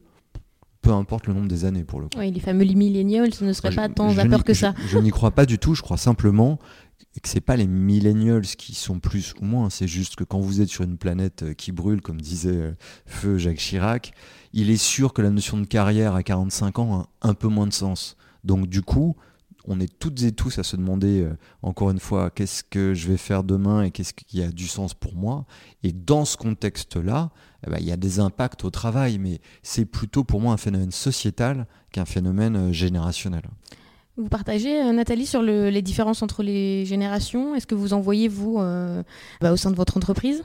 peu 0.82 0.92
importe 0.92 1.28
le 1.28 1.34
nombre 1.34 1.48
des 1.48 1.66
années 1.66 1.84
pour 1.84 2.00
le 2.00 2.06
coup. 2.06 2.18
Oui, 2.18 2.32
les 2.32 2.40
fameux 2.40 2.66
millennials, 2.66 3.34
ce 3.34 3.44
ne 3.44 3.54
serait 3.54 3.74
pas 3.74 3.90
tant 3.90 4.08
vapeur 4.08 4.44
que 4.44 4.54
ça. 4.54 4.74
Je, 4.88 4.98
n'y 4.98 5.12
crois 5.12 5.32
pas 5.32 5.46
du 5.46 5.60
tout. 5.60 5.76
Je 5.76 5.82
crois 5.82 5.98
simplement 5.98 6.60
que 7.22 7.28
c'est 7.28 7.42
pas 7.42 7.56
les 7.56 7.68
millennials 7.68 8.46
qui 8.46 8.74
sont 8.74 9.00
plus 9.00 9.34
ou 9.40 9.46
moins. 9.46 9.70
C'est 9.70 9.88
juste 9.88 10.16
que 10.16 10.24
quand 10.24 10.40
vous 10.40 10.62
êtes 10.62 10.70
sur 10.70 10.84
une 10.84 10.98
planète 10.98 11.44
euh, 11.44 11.54
qui 11.54 11.72
brûle, 11.72 12.02
comme 12.02 12.22
disait 12.22 12.50
euh, 12.50 12.72
Feu 13.06 13.38
Jacques 13.38 13.58
Chirac, 13.58 14.14
il 14.54 14.70
est 14.70 14.78
sûr 14.78 15.14
que 15.14 15.22
la 15.22 15.30
notion 15.30 15.58
de 15.58 15.66
carrière 15.66 16.16
à 16.16 16.24
45 16.24 16.80
ans 16.80 17.08
a 17.22 17.28
un 17.28 17.34
peu 17.34 17.48
moins 17.48 17.68
de 17.68 17.74
sens. 17.74 18.18
Donc 18.44 18.68
du 18.68 18.82
coup, 18.82 19.16
on 19.66 19.80
est 19.80 20.00
toutes 20.00 20.24
et 20.24 20.32
tous 20.32 20.58
à 20.60 20.64
se 20.64 20.76
demander, 20.76 21.22
euh, 21.22 21.38
encore 21.62 21.92
une 21.92 22.00
fois, 22.00 22.30
qu'est-ce 22.30 22.64
que 22.64 22.94
je 22.94 23.08
vais 23.08 23.18
faire 23.18 23.44
demain 23.44 23.84
et 23.84 23.92
qu'est-ce 23.92 24.14
qui 24.14 24.42
a 24.42 24.52
du 24.52 24.68
sens 24.68 24.94
pour 24.94 25.16
moi. 25.16 25.46
Et 25.84 25.92
dans 25.92 26.26
ce 26.26 26.38
contexte-là, 26.38 27.30
eh 27.66 27.70
ben, 27.70 27.78
il 27.80 27.86
y 27.86 27.92
a 27.92 27.98
des 27.98 28.20
impacts 28.20 28.64
au 28.64 28.72
travail, 28.72 29.20
mais 29.20 29.40
c'est 29.62 29.86
plutôt 29.86 30.24
pour 30.24 30.42
moi 30.42 30.54
un 30.54 30.58
phénomène 30.58 30.92
sociétal 30.92 31.68
qu'un 31.92 32.06
phénomène 32.06 32.72
générationnel. 32.72 33.44
Vous 34.18 34.28
partagez, 34.30 34.82
euh, 34.82 34.92
Nathalie, 34.92 35.26
sur 35.26 35.42
les 35.42 35.82
différences 35.82 36.22
entre 36.22 36.44
les 36.44 36.86
générations? 36.86 37.56
Est-ce 37.56 37.68
que 37.68 37.76
vous 37.76 37.94
en 37.94 38.02
voyez, 38.02 38.28
vous, 38.28 38.58
bah, 39.42 39.52
au 39.52 39.58
sein 39.58 39.72
de 39.72 39.76
votre 39.76 39.98
entreprise? 39.98 40.44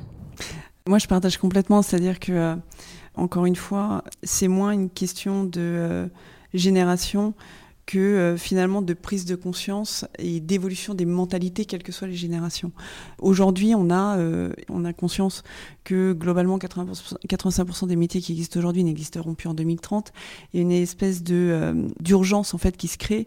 Moi, 0.87 0.99
je 0.99 1.06
partage 1.06 1.37
complètement. 1.38 1.82
C'est-à-dire 1.82 2.20
que, 2.20 2.56
encore 3.14 3.46
une 3.46 3.56
fois, 3.56 4.04
c'est 4.23 4.49
moins 4.49 4.70
une 4.70 4.88
question 4.88 5.44
de 5.44 6.08
génération 6.54 7.35
que 7.87 7.99
euh, 7.99 8.37
finalement 8.37 8.83
de 8.83 8.95
prise 8.95 9.25
de 9.25 9.37
conscience 9.37 10.05
et 10.19 10.40
d'évolution 10.40 10.95
des 10.95 11.07
mentalités, 11.07 11.64
quelles 11.64 11.85
que 11.85 11.93
soient 11.93 12.09
les 12.09 12.16
générations. 12.16 12.73
Aujourd'hui, 13.21 13.75
on 13.76 13.90
a, 13.90 14.19
euh, 14.19 14.52
on 14.69 14.85
a 14.85 14.93
conscience 14.93 15.45
que 15.85 16.12
globalement 16.12 16.59
80%, 16.59 17.16
85% 17.28 17.87
des 17.87 17.97
métiers 17.97 18.21
qui 18.21 18.33
existent 18.33 18.59
aujourd'hui 18.59 18.83
n'existeront 18.83 19.35
plus 19.35 19.49
en 19.49 19.55
2030. 19.55 20.12
Il 20.52 20.57
y 20.57 20.61
a 20.61 20.62
une 20.62 20.73
espèce 20.73 21.23
de 21.23 21.35
euh, 21.35 21.88
d'urgence 22.00 22.55
en 22.55 22.59
fait 22.59 22.76
qui 22.76 22.88
se 22.88 22.99
crée 22.99 23.26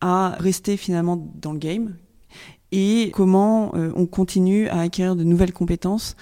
à 0.00 0.36
rester 0.38 0.76
finalement 0.76 1.30
dans 1.34 1.52
le 1.52 1.58
game 1.58 1.96
et 2.70 3.10
comment 3.14 3.72
on 3.74 4.04
continue 4.04 4.68
à 4.68 4.80
acquérir 4.80 5.16
de 5.16 5.24
nouvelles 5.24 5.54
compétences 5.54 6.16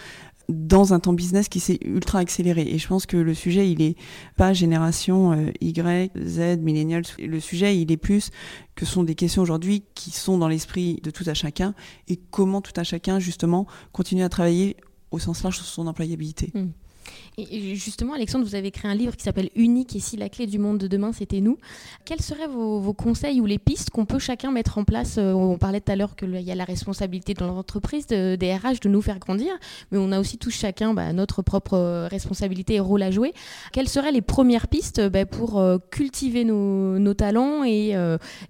dans 0.49 0.93
un 0.93 1.00
temps 1.00 1.12
business 1.12 1.49
qui 1.49 1.61
s'est 1.61 1.79
ultra 1.85 2.19
accéléré. 2.21 2.62
Et 2.62 2.79
je 2.79 2.87
pense 2.87 3.07
que 3.07 3.17
le 3.17 3.35
sujet, 3.35 3.71
il 3.71 3.83
est 3.83 3.97
pas 4.37 4.53
génération 4.53 5.33
euh, 5.33 5.50
Y, 5.61 6.12
Z, 6.17 6.59
millennials. 6.61 7.05
Le 7.19 7.41
sujet, 7.41 7.79
il 7.79 7.91
est 7.91 7.97
plus 7.97 8.31
que 8.75 8.87
sont 8.87 9.03
des 9.03 9.15
questions 9.15 9.43
aujourd'hui 9.43 9.85
qui 9.95 10.11
sont 10.11 10.38
dans 10.38 10.49
l'esprit 10.49 11.00
de 11.03 11.11
tout 11.11 11.25
à 11.26 11.35
chacun 11.35 11.75
et 12.09 12.17
comment 12.31 12.61
tout 12.61 12.73
à 12.76 12.85
chacun, 12.85 13.19
justement, 13.19 13.67
continue 13.93 14.23
à 14.23 14.29
travailler 14.29 14.76
au 15.11 15.19
sens 15.19 15.43
large 15.43 15.57
sur 15.57 15.67
son 15.67 15.87
employabilité. 15.87 16.50
Mmh. 16.55 16.67
Et 17.38 17.75
justement, 17.75 18.14
Alexandre, 18.14 18.46
vous 18.46 18.54
avez 18.54 18.70
créé 18.70 18.90
un 18.90 18.94
livre 18.94 19.14
qui 19.14 19.22
s'appelle 19.22 19.50
Unique 19.54 19.94
et 19.94 20.00
si 20.00 20.16
la 20.16 20.30
clé 20.30 20.46
du 20.46 20.58
monde 20.58 20.78
de 20.78 20.86
demain, 20.86 21.12
c'était 21.12 21.42
nous. 21.42 21.58
Quels 22.06 22.22
seraient 22.22 22.46
vos, 22.46 22.94
conseils 22.94 23.42
ou 23.42 23.46
les 23.46 23.58
pistes 23.58 23.90
qu'on 23.90 24.06
peut 24.06 24.18
chacun 24.18 24.50
mettre 24.50 24.78
en 24.78 24.84
place 24.84 25.18
euh, 25.18 25.32
On 25.32 25.58
parlait 25.58 25.82
tout 25.82 25.92
à 25.92 25.96
l'heure 25.96 26.16
qu'il 26.16 26.40
y 26.40 26.50
a 26.50 26.54
la 26.54 26.64
responsabilité 26.64 27.34
dans 27.34 27.46
l'entreprise, 27.46 28.06
de, 28.06 28.36
des 28.36 28.54
RH, 28.54 28.80
de 28.82 28.88
nous 28.88 29.02
faire 29.02 29.18
grandir, 29.18 29.52
mais 29.90 29.98
on 29.98 30.12
a 30.12 30.20
aussi 30.20 30.38
tous 30.38 30.50
chacun 30.50 30.94
bah, 30.94 31.12
notre 31.12 31.42
propre 31.42 31.75
euh, 31.75 32.08
responsabilité 32.08 32.76
et 32.76 32.80
rôle 32.80 33.02
à 33.02 33.10
jouer. 33.10 33.34
Quelles 33.72 33.88
seraient 33.88 34.12
les 34.12 34.22
premières 34.22 34.68
pistes 34.68 35.06
bah, 35.06 35.26
pour 35.26 35.58
euh, 35.58 35.76
cultiver 35.90 36.44
nos, 36.44 37.14
talents 37.14 37.64
et, 37.64 37.94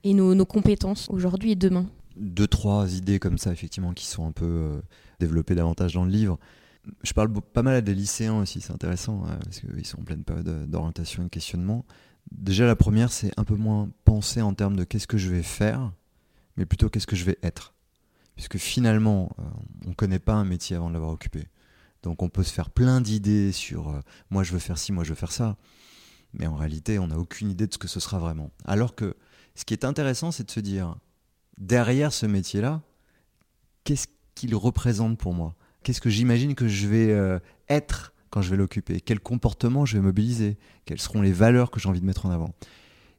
nos 0.04 0.46
compétences 0.46 1.08
aujourd'hui 1.10 1.52
et 1.52 1.56
demain? 1.56 1.86
Deux, 2.16 2.46
trois 2.46 2.94
idées 2.94 3.18
comme 3.18 3.36
ça, 3.36 3.52
effectivement, 3.52 3.92
qui 3.92 4.06
sont 4.06 4.26
un 4.26 4.32
peu 4.32 4.80
développées 5.18 5.56
davantage 5.56 5.94
dans 5.94 6.04
le 6.04 6.10
livre 6.10 6.38
je 7.02 7.12
parle 7.12 7.32
pas 7.32 7.62
mal 7.62 7.74
à 7.74 7.80
des 7.80 7.94
lycéens 7.94 8.40
aussi, 8.40 8.60
c'est 8.60 8.72
intéressant, 8.72 9.24
hein, 9.26 9.38
parce 9.44 9.60
qu'ils 9.60 9.86
sont 9.86 10.00
en 10.00 10.04
pleine 10.04 10.24
période 10.24 10.70
d'orientation 10.70 11.22
et 11.22 11.26
de 11.26 11.30
questionnement. 11.30 11.84
Déjà, 12.30 12.66
la 12.66 12.76
première, 12.76 13.12
c'est 13.12 13.32
un 13.36 13.44
peu 13.44 13.56
moins 13.56 13.90
penser 14.04 14.42
en 14.42 14.54
termes 14.54 14.76
de 14.76 14.84
qu'est-ce 14.84 15.06
que 15.06 15.18
je 15.18 15.28
vais 15.28 15.42
faire, 15.42 15.92
mais 16.56 16.66
plutôt 16.66 16.88
qu'est-ce 16.88 17.06
que 17.06 17.16
je 17.16 17.24
vais 17.24 17.38
être. 17.42 17.74
Puisque 18.34 18.58
finalement, 18.58 19.30
euh, 19.38 19.42
on 19.86 19.90
ne 19.90 19.94
connaît 19.94 20.18
pas 20.18 20.34
un 20.34 20.44
métier 20.44 20.76
avant 20.76 20.88
de 20.88 20.92
l'avoir 20.92 21.10
occupé. 21.10 21.48
Donc 22.02 22.22
on 22.22 22.28
peut 22.28 22.42
se 22.42 22.52
faire 22.52 22.70
plein 22.70 23.00
d'idées 23.00 23.50
sur 23.50 23.88
euh, 23.88 24.00
moi 24.30 24.44
je 24.44 24.52
veux 24.52 24.58
faire 24.58 24.78
ci, 24.78 24.92
moi 24.92 25.02
je 25.02 25.10
veux 25.10 25.16
faire 25.16 25.32
ça. 25.32 25.56
Mais 26.34 26.46
en 26.46 26.54
réalité, 26.54 26.98
on 26.98 27.08
n'a 27.08 27.18
aucune 27.18 27.50
idée 27.50 27.66
de 27.66 27.72
ce 27.72 27.78
que 27.78 27.88
ce 27.88 27.98
sera 27.98 28.18
vraiment. 28.18 28.50
Alors 28.64 28.94
que 28.94 29.16
ce 29.54 29.64
qui 29.64 29.72
est 29.72 29.84
intéressant, 29.84 30.30
c'est 30.30 30.44
de 30.44 30.50
se 30.50 30.60
dire, 30.60 30.96
derrière 31.56 32.12
ce 32.12 32.26
métier-là, 32.26 32.82
qu'est-ce 33.84 34.06
qu'il 34.34 34.54
représente 34.54 35.18
pour 35.18 35.32
moi? 35.32 35.56
Qu'est-ce 35.86 36.00
que 36.00 36.10
j'imagine 36.10 36.56
que 36.56 36.66
je 36.66 36.88
vais 36.88 37.12
euh, 37.12 37.38
être 37.68 38.12
quand 38.30 38.42
je 38.42 38.50
vais 38.50 38.56
l'occuper? 38.56 39.00
Quel 39.00 39.20
comportement 39.20 39.86
je 39.86 39.96
vais 39.96 40.02
mobiliser? 40.02 40.58
Quelles 40.84 41.00
seront 41.00 41.22
les 41.22 41.30
valeurs 41.30 41.70
que 41.70 41.78
j'ai 41.78 41.88
envie 41.88 42.00
de 42.00 42.04
mettre 42.04 42.26
en 42.26 42.30
avant? 42.30 42.56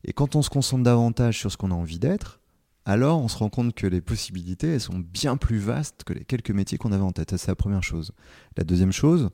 Et 0.03 0.11
quand 0.11 0.35
on 0.35 0.41
se 0.41 0.49
concentre 0.49 0.83
davantage 0.83 1.39
sur 1.39 1.49
ce 1.49 1.55
qu'on 1.55 1.71
a 1.71 1.73
envie 1.73 1.97
d'être, 1.97 2.41
alors 2.83 3.21
on 3.21 3.29
se 3.29 3.37
rend 3.37 3.47
compte 3.47 3.73
que 3.73 3.87
les 3.87 4.01
possibilités, 4.01 4.73
elles 4.73 4.81
sont 4.81 4.99
bien 4.99 5.37
plus 5.37 5.59
vastes 5.59 6.03
que 6.03 6.11
les 6.11 6.25
quelques 6.25 6.51
métiers 6.51 6.77
qu'on 6.77 6.91
avait 6.91 7.03
en 7.03 7.13
tête. 7.13 7.37
C'est 7.37 7.47
la 7.47 7.55
première 7.55 7.83
chose. 7.83 8.11
La 8.57 8.65
deuxième 8.65 8.91
chose, 8.91 9.29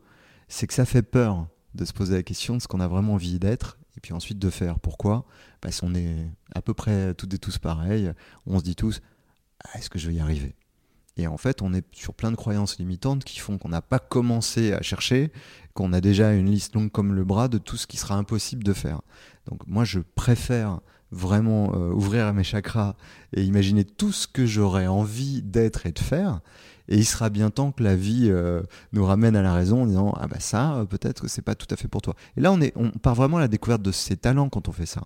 c'est 0.47 0.67
que 0.67 0.73
ça 0.75 0.85
fait 0.85 1.01
peur 1.01 1.47
de 1.73 1.85
se 1.85 1.93
poser 1.93 2.13
la 2.13 2.23
question 2.23 2.55
de 2.55 2.61
ce 2.61 2.67
qu'on 2.67 2.81
a 2.81 2.87
vraiment 2.87 3.13
envie 3.15 3.39
d'être 3.39 3.79
et 3.97 3.99
puis 3.99 4.13
ensuite 4.13 4.37
de 4.37 4.51
faire. 4.51 4.79
Pourquoi? 4.79 5.25
Parce 5.59 5.81
qu'on 5.81 5.95
est 5.95 6.29
à 6.53 6.61
peu 6.61 6.75
près 6.75 7.15
toutes 7.15 7.33
et 7.33 7.39
tous 7.39 7.57
pareils. 7.57 8.11
On 8.45 8.59
se 8.59 8.63
dit 8.63 8.75
tous, 8.75 9.01
ah, 9.65 9.79
est-ce 9.79 9.89
que 9.89 9.97
je 9.97 10.07
vais 10.07 10.13
y 10.13 10.19
arriver? 10.19 10.55
Et 11.15 11.27
en 11.27 11.37
fait, 11.37 11.61
on 11.61 11.73
est 11.73 11.85
sur 11.91 12.13
plein 12.13 12.31
de 12.31 12.35
croyances 12.35 12.79
limitantes 12.79 13.23
qui 13.23 13.39
font 13.39 13.57
qu'on 13.57 13.69
n'a 13.69 13.83
pas 13.83 13.99
commencé 13.99 14.73
à 14.73 14.81
chercher, 14.81 15.31
qu'on 15.73 15.93
a 15.93 16.01
déjà 16.01 16.33
une 16.33 16.49
liste 16.49 16.73
longue 16.73 16.91
comme 16.91 17.13
le 17.13 17.23
bras 17.23 17.47
de 17.47 17.59
tout 17.59 17.77
ce 17.77 17.85
qui 17.85 17.97
sera 17.97 18.15
impossible 18.15 18.63
de 18.63 18.73
faire. 18.73 19.01
Donc 19.47 19.65
moi, 19.67 19.83
je 19.83 19.99
préfère 19.99 20.79
vraiment 21.11 21.75
euh, 21.75 21.91
ouvrir 21.91 22.33
mes 22.33 22.43
chakras 22.43 22.95
et 23.33 23.43
imaginer 23.43 23.85
tout 23.85 24.11
ce 24.11 24.27
que 24.27 24.47
j'aurais 24.47 24.87
envie 24.87 25.43
d'être 25.43 25.85
et 25.85 25.91
de 25.91 25.99
faire. 25.99 26.41
Et 26.87 26.97
il 26.97 27.05
sera 27.05 27.29
bien 27.29 27.51
temps 27.51 27.71
que 27.71 27.83
la 27.83 27.95
vie 27.95 28.29
euh, 28.29 28.63
nous 28.91 29.05
ramène 29.05 29.35
à 29.35 29.43
la 29.43 29.53
raison 29.53 29.83
en 29.83 29.85
disant 29.85 30.13
ah 30.19 30.27
bah 30.27 30.39
ça 30.39 30.73
euh, 30.77 30.85
peut-être 30.85 31.21
que 31.21 31.27
c'est 31.27 31.43
pas 31.43 31.53
tout 31.53 31.67
à 31.69 31.77
fait 31.77 31.87
pour 31.87 32.01
toi. 32.01 32.15
Et 32.35 32.41
là 32.41 32.51
on 32.51 32.59
est 32.59 32.73
on 32.75 32.89
part 32.89 33.15
vraiment 33.15 33.37
à 33.37 33.41
la 33.41 33.47
découverte 33.47 33.83
de 33.83 33.91
ses 33.91 34.17
talents 34.17 34.49
quand 34.49 34.67
on 34.67 34.71
fait 34.71 34.87
ça. 34.87 35.03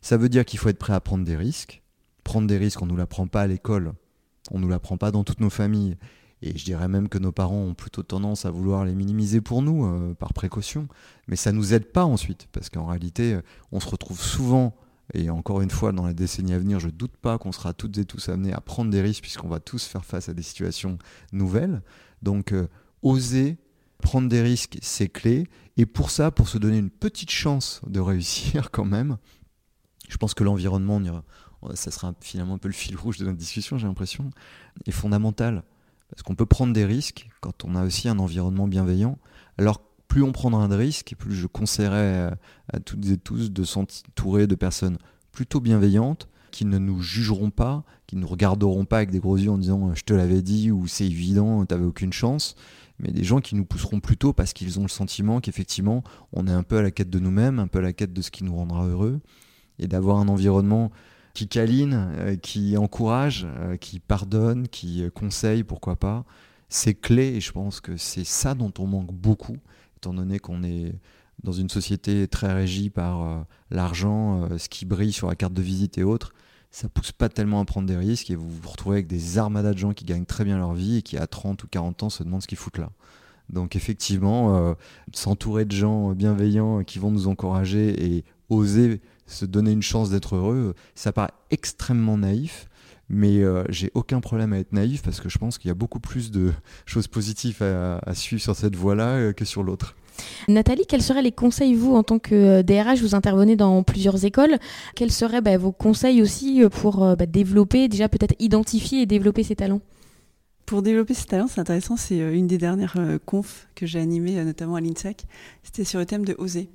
Ça 0.00 0.16
veut 0.16 0.30
dire 0.30 0.44
qu'il 0.44 0.58
faut 0.58 0.70
être 0.70 0.78
prêt 0.78 0.94
à 0.94 1.00
prendre 1.00 1.24
des 1.24 1.36
risques. 1.36 1.82
Prendre 2.24 2.48
des 2.48 2.56
risques, 2.56 2.80
on 2.80 2.86
nous 2.86 2.96
l'apprend 2.96 3.26
pas 3.26 3.42
à 3.42 3.46
l'école 3.46 3.92
on 4.50 4.58
ne 4.58 4.64
nous 4.64 4.68
l'apprend 4.68 4.96
pas 4.96 5.10
dans 5.10 5.24
toutes 5.24 5.40
nos 5.40 5.50
familles. 5.50 5.96
Et 6.42 6.58
je 6.58 6.64
dirais 6.64 6.88
même 6.88 7.08
que 7.08 7.18
nos 7.18 7.30
parents 7.30 7.62
ont 7.62 7.74
plutôt 7.74 8.02
tendance 8.02 8.46
à 8.46 8.50
vouloir 8.50 8.84
les 8.84 8.94
minimiser 8.94 9.40
pour 9.40 9.62
nous, 9.62 9.86
euh, 9.86 10.14
par 10.14 10.32
précaution. 10.32 10.88
Mais 11.28 11.36
ça 11.36 11.52
ne 11.52 11.58
nous 11.58 11.72
aide 11.72 11.92
pas 11.92 12.04
ensuite, 12.04 12.48
parce 12.50 12.68
qu'en 12.68 12.86
réalité, 12.86 13.34
euh, 13.34 13.42
on 13.70 13.78
se 13.78 13.88
retrouve 13.88 14.20
souvent 14.20 14.74
Et 15.14 15.30
encore 15.30 15.60
une 15.60 15.70
fois, 15.70 15.92
dans 15.92 16.06
la 16.06 16.14
décennie 16.14 16.54
à 16.54 16.58
venir, 16.58 16.80
je 16.80 16.86
ne 16.86 16.92
doute 16.92 17.16
pas 17.16 17.36
qu'on 17.36 17.52
sera 17.52 17.74
toutes 17.74 17.98
et 17.98 18.04
tous 18.04 18.28
amenés 18.28 18.52
à 18.52 18.60
prendre 18.60 18.90
des 18.90 19.02
risques 19.02 19.22
puisqu'on 19.22 19.48
va 19.48 19.60
tous 19.60 19.84
faire 19.84 20.04
face 20.04 20.28
à 20.28 20.34
des 20.34 20.42
situations 20.42 20.96
nouvelles. 21.32 21.82
Donc, 22.22 22.52
euh, 22.52 22.66
oser 23.02 23.58
prendre 24.02 24.28
des 24.28 24.42
risques, 24.42 24.76
c'est 24.82 25.08
clé. 25.08 25.46
Et 25.78 25.86
pour 25.86 26.10
ça, 26.10 26.30
pour 26.30 26.48
se 26.48 26.58
donner 26.58 26.76
une 26.76 26.90
petite 26.90 27.30
chance 27.30 27.80
de 27.86 28.00
réussir 28.00 28.70
quand 28.72 28.84
même, 28.84 29.16
je 30.10 30.18
pense 30.18 30.34
que 30.34 30.44
l'environnement, 30.44 31.00
ça 31.74 31.90
sera 31.90 32.14
finalement 32.20 32.54
un 32.54 32.58
peu 32.58 32.68
le 32.68 32.74
fil 32.74 32.96
rouge 32.96 33.18
de 33.18 33.24
notre 33.24 33.38
discussion, 33.38 33.78
j'ai 33.78 33.86
l'impression, 33.86 34.30
est 34.86 34.92
fondamental. 34.92 35.62
Parce 36.10 36.22
qu'on 36.22 36.34
peut 36.34 36.46
prendre 36.46 36.72
des 36.72 36.84
risques 36.84 37.28
quand 37.40 37.64
on 37.64 37.74
a 37.74 37.84
aussi 37.84 38.08
un 38.08 38.18
environnement 38.18 38.68
bienveillant. 38.68 39.18
Alors, 39.56 39.80
plus 40.08 40.22
on 40.22 40.32
prendra 40.32 40.68
de 40.68 40.74
risques, 40.74 41.14
plus 41.18 41.34
je 41.34 41.46
conseillerais 41.46 42.32
à 42.70 42.80
toutes 42.80 43.06
et 43.08 43.16
tous 43.16 43.50
de 43.50 43.64
s'entourer 43.64 44.46
de 44.46 44.54
personnes 44.54 44.98
plutôt 45.32 45.60
bienveillantes, 45.60 46.28
qui 46.50 46.66
ne 46.66 46.78
nous 46.78 47.00
jugeront 47.00 47.50
pas, 47.50 47.82
qui 48.06 48.16
ne 48.16 48.20
nous 48.20 48.28
regarderont 48.28 48.84
pas 48.84 48.98
avec 48.98 49.10
des 49.10 49.20
gros 49.20 49.38
yeux 49.38 49.50
en 49.50 49.58
disant 49.58 49.94
je 49.94 50.02
te 50.02 50.12
l'avais 50.12 50.42
dit 50.42 50.70
ou 50.70 50.86
c'est 50.86 51.06
évident, 51.06 51.64
t'avais 51.64 51.86
aucune 51.86 52.12
chance, 52.12 52.54
mais 52.98 53.10
des 53.10 53.24
gens 53.24 53.40
qui 53.40 53.54
nous 53.54 53.64
pousseront 53.64 54.00
plutôt 54.00 54.34
parce 54.34 54.52
qu'ils 54.52 54.78
ont 54.78 54.82
le 54.82 54.88
sentiment 54.88 55.40
qu'effectivement 55.40 56.04
on 56.32 56.46
est 56.46 56.52
un 56.52 56.62
peu 56.62 56.76
à 56.76 56.82
la 56.82 56.90
quête 56.90 57.08
de 57.08 57.18
nous-mêmes, 57.18 57.58
un 57.58 57.66
peu 57.66 57.78
à 57.78 57.82
la 57.82 57.94
quête 57.94 58.12
de 58.12 58.20
ce 58.20 58.30
qui 58.30 58.44
nous 58.44 58.54
rendra 58.54 58.86
heureux, 58.86 59.20
et 59.78 59.88
d'avoir 59.88 60.18
un 60.18 60.28
environnement 60.28 60.92
qui 61.34 61.48
câline, 61.48 62.12
euh, 62.18 62.36
qui 62.36 62.76
encourage, 62.76 63.46
euh, 63.46 63.76
qui 63.76 64.00
pardonne, 64.00 64.68
qui 64.68 65.02
euh, 65.02 65.10
conseille, 65.10 65.64
pourquoi 65.64 65.96
pas, 65.96 66.24
c'est 66.68 66.94
clé 66.94 67.34
et 67.34 67.40
je 67.40 67.52
pense 67.52 67.80
que 67.80 67.96
c'est 67.96 68.24
ça 68.24 68.54
dont 68.54 68.72
on 68.78 68.86
manque 68.86 69.12
beaucoup, 69.12 69.56
étant 69.96 70.14
donné 70.14 70.38
qu'on 70.38 70.62
est 70.62 70.94
dans 71.44 71.52
une 71.52 71.68
société 71.68 72.28
très 72.28 72.52
régie 72.52 72.88
par 72.88 73.44
l'argent, 73.70 74.48
ce 74.58 74.68
qui 74.68 74.86
brille 74.86 75.12
sur 75.12 75.28
la 75.28 75.34
carte 75.34 75.52
de 75.52 75.60
visite 75.60 75.98
et 75.98 76.04
autres, 76.04 76.32
ça 76.70 76.88
pousse 76.88 77.10
pas 77.12 77.28
tellement 77.28 77.60
à 77.60 77.64
prendre 77.64 77.88
des 77.88 77.96
risques 77.96 78.30
et 78.30 78.36
vous 78.36 78.48
vous 78.48 78.68
retrouvez 78.68 78.96
avec 78.96 79.06
des 79.06 79.38
armadas 79.38 79.72
de 79.72 79.78
gens 79.78 79.92
qui 79.92 80.04
gagnent 80.04 80.24
très 80.24 80.44
bien 80.44 80.56
leur 80.56 80.72
vie 80.72 80.98
et 80.98 81.02
qui 81.02 81.18
à 81.18 81.26
30 81.26 81.62
ou 81.64 81.66
40 81.66 82.04
ans 82.04 82.10
se 82.10 82.22
demandent 82.22 82.42
ce 82.42 82.46
qu'ils 82.46 82.58
foutent 82.58 82.78
là. 82.78 82.90
Donc 83.50 83.74
effectivement, 83.76 84.74
s'entourer 85.12 85.64
de 85.64 85.72
gens 85.72 86.12
bienveillants 86.12 86.84
qui 86.84 86.98
vont 86.98 87.10
nous 87.10 87.26
encourager 87.26 88.16
et 88.16 88.24
oser 88.48 89.00
se 89.26 89.44
donner 89.44 89.72
une 89.72 89.82
chance 89.82 90.10
d'être 90.10 90.36
heureux, 90.36 90.74
ça 90.94 91.12
paraît 91.12 91.32
extrêmement 91.50 92.18
naïf, 92.18 92.68
mais 93.08 93.42
euh, 93.42 93.64
j'ai 93.68 93.90
aucun 93.94 94.20
problème 94.20 94.52
à 94.52 94.58
être 94.58 94.72
naïf 94.72 95.02
parce 95.02 95.20
que 95.20 95.28
je 95.28 95.38
pense 95.38 95.58
qu'il 95.58 95.68
y 95.68 95.70
a 95.70 95.74
beaucoup 95.74 96.00
plus 96.00 96.30
de 96.30 96.50
choses 96.86 97.06
positives 97.06 97.62
à, 97.62 98.14
suivre 98.14 98.42
sur 98.42 98.56
cette 98.56 98.74
voie-là 98.74 99.08
euh, 99.08 99.32
que 99.32 99.44
sur 99.44 99.62
l'autre. 99.62 99.94
Nathalie, 100.48 100.86
quels 100.86 101.02
seraient 101.02 101.22
les 101.22 101.32
conseils, 101.32 101.74
vous, 101.74 101.94
en 101.94 102.02
tant 102.02 102.18
que 102.18 102.62
DRH, 102.62 102.98
euh, 102.98 103.02
vous 103.02 103.14
intervenez 103.14 103.56
dans 103.56 103.82
plusieurs 103.82 104.24
écoles, 104.24 104.58
quels 104.94 105.12
seraient 105.12 105.40
bah, 105.40 105.56
vos 105.56 105.72
conseils 105.72 106.22
aussi 106.22 106.62
pour 106.70 107.16
bah, 107.16 107.26
développer, 107.26 107.88
déjà 107.88 108.08
peut-être 108.08 108.34
identifier 108.38 109.02
et 109.02 109.06
développer 109.06 109.42
ces 109.42 109.56
talents? 109.56 109.80
Pour 110.66 110.82
développer 110.82 111.14
ces 111.14 111.26
talents, 111.26 111.48
c'est 111.48 111.60
intéressant, 111.60 111.96
c'est 111.96 112.18
une 112.18 112.46
des 112.46 112.58
dernières 112.58 112.96
confs 113.26 113.68
que 113.74 113.84
j'ai 113.84 114.00
animées, 114.00 114.42
notamment 114.44 114.76
à 114.76 114.80
l'INSEC, 114.80 115.24
c'était 115.62 115.84
sur 115.84 115.98
le 115.98 116.06
thème 116.06 116.24
de 116.24 116.34
oser. 116.38 116.70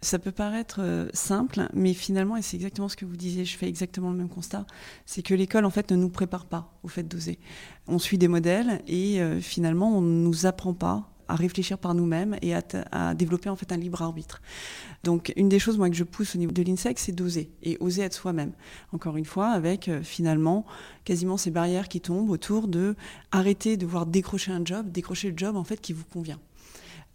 Ça 0.00 0.18
peut 0.18 0.32
paraître 0.32 0.80
euh, 0.80 1.08
simple, 1.12 1.68
mais 1.74 1.94
finalement, 1.94 2.36
et 2.36 2.42
c'est 2.42 2.56
exactement 2.56 2.88
ce 2.88 2.96
que 2.96 3.04
vous 3.04 3.16
disiez, 3.16 3.44
je 3.44 3.56
fais 3.56 3.68
exactement 3.68 4.10
le 4.10 4.16
même 4.16 4.28
constat, 4.28 4.66
c'est 5.04 5.22
que 5.22 5.34
l'école, 5.34 5.64
en 5.64 5.70
fait, 5.70 5.90
ne 5.90 5.96
nous 5.96 6.10
prépare 6.10 6.46
pas 6.46 6.72
au 6.82 6.88
fait 6.88 7.02
d'oser. 7.02 7.38
On 7.86 7.98
suit 7.98 8.18
des 8.18 8.28
modèles 8.28 8.82
et 8.86 9.20
euh, 9.20 9.40
finalement, 9.40 9.96
on 9.96 10.00
ne 10.00 10.24
nous 10.24 10.46
apprend 10.46 10.74
pas 10.74 11.10
à 11.28 11.34
réfléchir 11.34 11.78
par 11.78 11.94
nous-mêmes 11.94 12.36
et 12.42 12.54
à, 12.54 13.14
développer 13.14 13.48
en 13.48 13.56
fait 13.56 13.72
un 13.72 13.76
libre 13.76 14.02
arbitre. 14.02 14.40
Donc 15.04 15.32
une 15.36 15.48
des 15.48 15.58
choses 15.58 15.78
moi 15.78 15.90
que 15.90 15.96
je 15.96 16.04
pousse 16.04 16.34
au 16.34 16.38
niveau 16.38 16.52
de 16.52 16.62
l'INSEC, 16.62 16.98
c'est 16.98 17.12
d'oser 17.12 17.50
et 17.62 17.76
oser 17.80 18.02
être 18.02 18.14
soi-même. 18.14 18.52
Encore 18.92 19.16
une 19.16 19.24
fois, 19.24 19.48
avec 19.48 19.88
euh, 19.88 20.02
finalement 20.02 20.66
quasiment 21.04 21.36
ces 21.36 21.50
barrières 21.50 21.88
qui 21.88 22.00
tombent 22.00 22.30
autour 22.30 22.68
de 22.68 22.94
arrêter 23.32 23.76
de 23.76 23.86
voir 23.86 24.06
décrocher 24.06 24.52
un 24.52 24.64
job, 24.64 24.90
décrocher 24.90 25.30
le 25.30 25.36
job 25.36 25.56
en 25.56 25.64
fait 25.64 25.80
qui 25.80 25.92
vous 25.92 26.04
convient. 26.04 26.38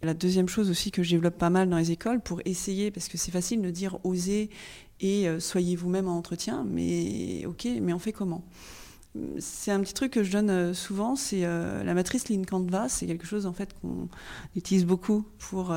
La 0.03 0.15
deuxième 0.15 0.47
chose 0.47 0.71
aussi 0.71 0.89
que 0.89 1.03
je 1.03 1.11
développe 1.11 1.37
pas 1.37 1.51
mal 1.51 1.69
dans 1.69 1.77
les 1.77 1.91
écoles 1.91 2.21
pour 2.21 2.41
essayer, 2.45 2.89
parce 2.89 3.07
que 3.07 3.17
c'est 3.17 3.31
facile 3.31 3.61
de 3.61 3.69
dire 3.69 3.99
osez 4.03 4.49
et 4.99 5.27
euh, 5.27 5.39
soyez 5.39 5.75
vous-même 5.75 6.07
en 6.07 6.17
entretien, 6.17 6.65
mais 6.67 7.45
ok, 7.45 7.67
mais 7.81 7.93
on 7.93 7.99
fait 7.99 8.11
comment? 8.11 8.43
C'est 9.39 9.71
un 9.71 9.81
petit 9.81 9.93
truc 9.93 10.13
que 10.13 10.23
je 10.23 10.31
donne 10.31 10.49
euh, 10.49 10.73
souvent, 10.73 11.15
c'est 11.15 11.43
euh, 11.43 11.83
la 11.83 11.93
matrice 11.93 12.29
Lean 12.29 12.43
Canvas. 12.43 12.89
C'est 12.89 13.05
quelque 13.05 13.27
chose 13.27 13.45
en 13.45 13.53
fait 13.53 13.75
qu'on 13.79 14.07
utilise 14.55 14.85
beaucoup 14.85 15.23
pour 15.37 15.75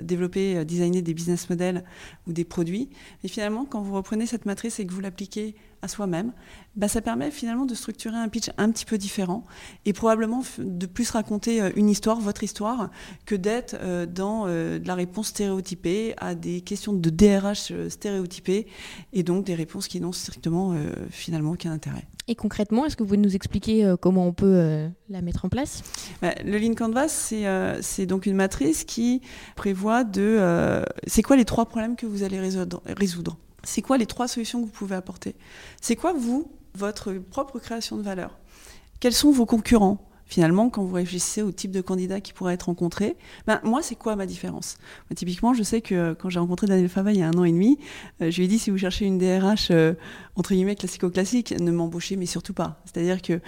développer, 0.00 0.64
designer 0.64 1.02
des 1.02 1.14
business 1.14 1.48
models 1.50 1.84
ou 2.28 2.32
des 2.32 2.44
produits. 2.44 2.90
Et 3.24 3.28
finalement, 3.28 3.64
quand 3.64 3.82
vous 3.82 3.94
reprenez 3.94 4.26
cette 4.26 4.46
matrice 4.46 4.78
et 4.78 4.86
que 4.86 4.92
vous 4.92 5.00
l'appliquez 5.00 5.56
à 5.84 5.88
soi-même, 5.88 6.32
bah, 6.76 6.88
ça 6.88 7.02
permet 7.02 7.30
finalement 7.30 7.66
de 7.66 7.74
structurer 7.74 8.16
un 8.16 8.28
pitch 8.28 8.50
un 8.56 8.70
petit 8.70 8.86
peu 8.86 8.96
différent 8.96 9.44
et 9.84 9.92
probablement 9.92 10.42
de 10.58 10.86
plus 10.86 11.10
raconter 11.10 11.60
euh, 11.60 11.70
une 11.76 11.90
histoire, 11.90 12.20
votre 12.20 12.42
histoire, 12.42 12.90
que 13.26 13.34
d'être 13.34 13.76
euh, 13.80 14.06
dans 14.06 14.46
euh, 14.46 14.78
de 14.78 14.88
la 14.88 14.94
réponse 14.94 15.28
stéréotypée 15.28 16.14
à 16.16 16.34
des 16.34 16.62
questions 16.62 16.94
de 16.94 17.10
DRH 17.10 17.72
stéréotypées 17.88 18.66
et 19.12 19.22
donc 19.22 19.44
des 19.44 19.54
réponses 19.54 19.86
qui 19.86 20.00
n'ont 20.00 20.12
strictement 20.12 20.74
finalement 21.10 21.52
aucun 21.52 21.72
intérêt. 21.72 22.06
Et 22.28 22.34
concrètement, 22.34 22.86
est-ce 22.86 22.96
que 22.96 23.02
vous 23.02 23.08
pouvez 23.08 23.18
nous 23.18 23.36
expliquer 23.36 23.94
comment 24.00 24.26
on 24.26 24.32
peut 24.32 24.88
la 25.10 25.20
mettre 25.20 25.44
en 25.44 25.48
place? 25.48 25.82
Bah, 26.22 26.34
Le 26.44 26.58
Lean 26.58 26.74
Canvas, 26.74 27.32
c'est 27.80 28.06
donc 28.06 28.26
une 28.26 28.36
matrice 28.36 28.84
qui 28.84 29.20
prévoit 29.56 30.04
de... 30.04 30.82
c'est 31.06 31.22
quoi 31.22 31.36
les 31.36 31.44
trois 31.44 31.66
problèmes 31.66 31.96
que 31.96 32.06
vous 32.06 32.22
allez 32.22 32.40
résoudre? 32.40 33.36
C'est 33.64 33.82
quoi 33.82 33.98
les 33.98 34.06
trois 34.06 34.28
solutions 34.28 34.60
que 34.60 34.66
vous 34.66 34.72
pouvez 34.72 34.96
apporter? 34.96 35.34
C'est 35.80 35.96
quoi, 35.96 36.12
vous, 36.12 36.50
votre 36.74 37.12
propre 37.12 37.58
création 37.58 37.96
de 37.96 38.02
valeur? 38.02 38.38
Quels 39.00 39.14
sont 39.14 39.30
vos 39.30 39.46
concurrents? 39.46 40.08
Finalement, 40.26 40.70
quand 40.70 40.82
vous 40.84 40.94
réfléchissez 40.94 41.42
au 41.42 41.52
type 41.52 41.70
de 41.70 41.80
candidat 41.80 42.20
qui 42.20 42.32
pourrait 42.32 42.54
être 42.54 42.64
rencontré, 42.64 43.16
ben, 43.46 43.60
moi, 43.62 43.82
c'est 43.82 43.94
quoi 43.94 44.16
ma 44.16 44.26
différence? 44.26 44.78
Typiquement, 45.14 45.54
je 45.54 45.62
sais 45.62 45.80
que 45.80 45.94
euh, 45.94 46.14
quand 46.14 46.30
j'ai 46.30 46.38
rencontré 46.38 46.66
Daniel 46.66 46.88
Fava 46.88 47.12
il 47.12 47.18
y 47.18 47.22
a 47.22 47.28
un 47.28 47.34
an 47.34 47.44
et 47.44 47.52
demi, 47.52 47.78
euh, 48.20 48.30
je 48.30 48.36
lui 48.38 48.44
ai 48.44 48.48
dit 48.48 48.58
si 48.58 48.70
vous 48.70 48.78
cherchez 48.78 49.04
une 49.04 49.18
DRH 49.18 49.68
euh, 49.70 49.94
entre 50.36 50.54
guillemets 50.54 50.74
classico-classique, 50.74 51.54
ne 51.60 51.70
m'embauchez 51.70 52.16
mais 52.16 52.26
surtout 52.26 52.54
pas. 52.54 52.82
C'est-à-dire 52.84 53.22
que 53.22 53.40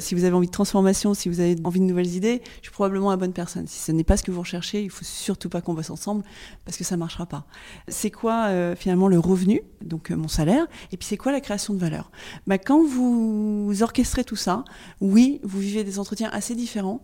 si 0.00 0.16
vous 0.16 0.24
avez 0.24 0.34
envie 0.34 0.48
de 0.48 0.52
transformation, 0.52 1.14
si 1.14 1.28
vous 1.28 1.38
avez 1.38 1.56
envie 1.62 1.78
de 1.78 1.84
nouvelles 1.84 2.14
idées, 2.16 2.42
je 2.56 2.62
suis 2.62 2.72
probablement 2.72 3.10
la 3.10 3.16
bonne 3.16 3.32
personne. 3.32 3.68
Si 3.68 3.78
ce 3.78 3.92
n'est 3.92 4.02
pas 4.02 4.16
ce 4.16 4.24
que 4.24 4.32
vous 4.32 4.40
recherchez, 4.40 4.82
il 4.82 4.90
faut 4.90 5.04
surtout 5.04 5.48
pas 5.48 5.60
qu'on 5.60 5.74
bosse 5.74 5.90
ensemble 5.90 6.24
parce 6.64 6.76
que 6.76 6.82
ça 6.82 6.96
marchera 6.96 7.26
pas. 7.26 7.46
C'est 7.86 8.10
quoi 8.10 8.50
finalement 8.74 9.06
le 9.06 9.20
revenu, 9.20 9.62
donc 9.80 10.10
mon 10.10 10.26
salaire, 10.26 10.66
et 10.90 10.96
puis 10.96 11.06
c'est 11.06 11.16
quoi 11.16 11.30
la 11.30 11.40
création 11.40 11.72
de 11.72 11.78
valeur? 11.78 12.10
Ben, 12.48 12.58
Quand 12.58 12.84
vous 12.84 13.72
orchestrez 13.82 14.24
tout 14.24 14.34
ça, 14.34 14.64
oui, 15.00 15.40
vous 15.44 15.60
vivez 15.60 15.84
des 15.84 16.00
assez 16.32 16.54
différents. 16.54 17.02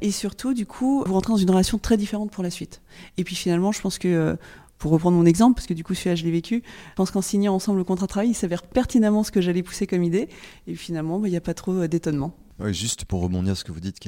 Et 0.00 0.10
surtout, 0.10 0.54
du 0.54 0.66
coup, 0.66 1.02
vous 1.06 1.14
rentrez 1.14 1.32
dans 1.32 1.38
une 1.38 1.50
relation 1.50 1.78
très 1.78 1.96
différente 1.96 2.30
pour 2.30 2.42
la 2.42 2.50
suite. 2.50 2.80
Et 3.16 3.24
puis 3.24 3.34
finalement, 3.34 3.72
je 3.72 3.80
pense 3.80 3.98
que 3.98 4.08
euh, 4.08 4.36
pour 4.78 4.92
reprendre 4.92 5.16
mon 5.16 5.26
exemple, 5.26 5.56
parce 5.56 5.66
que 5.66 5.74
du 5.74 5.84
coup 5.84 5.94
celui-là 5.94 6.16
je 6.16 6.24
l'ai 6.24 6.30
vécu, 6.30 6.62
je 6.64 6.94
pense 6.94 7.10
qu'en 7.10 7.20
signant 7.20 7.54
ensemble 7.54 7.78
le 7.78 7.84
contrat 7.84 8.06
de 8.06 8.10
travail, 8.10 8.30
il 8.30 8.34
s'avère 8.34 8.62
pertinemment 8.62 9.22
ce 9.22 9.30
que 9.30 9.42
j'allais 9.42 9.62
pousser 9.62 9.86
comme 9.86 10.02
idée, 10.02 10.30
et 10.66 10.74
finalement 10.74 11.18
bah, 11.18 11.28
il 11.28 11.32
n'y 11.32 11.36
a 11.36 11.42
pas 11.42 11.52
trop 11.52 11.72
euh, 11.72 11.86
d'étonnement. 11.86 12.34
juste 12.68 13.04
pour 13.04 13.20
rebondir 13.20 13.56
sur 13.56 13.58
ce 13.58 13.64
que 13.64 13.72
vous 13.72 13.80
dites, 13.80 13.98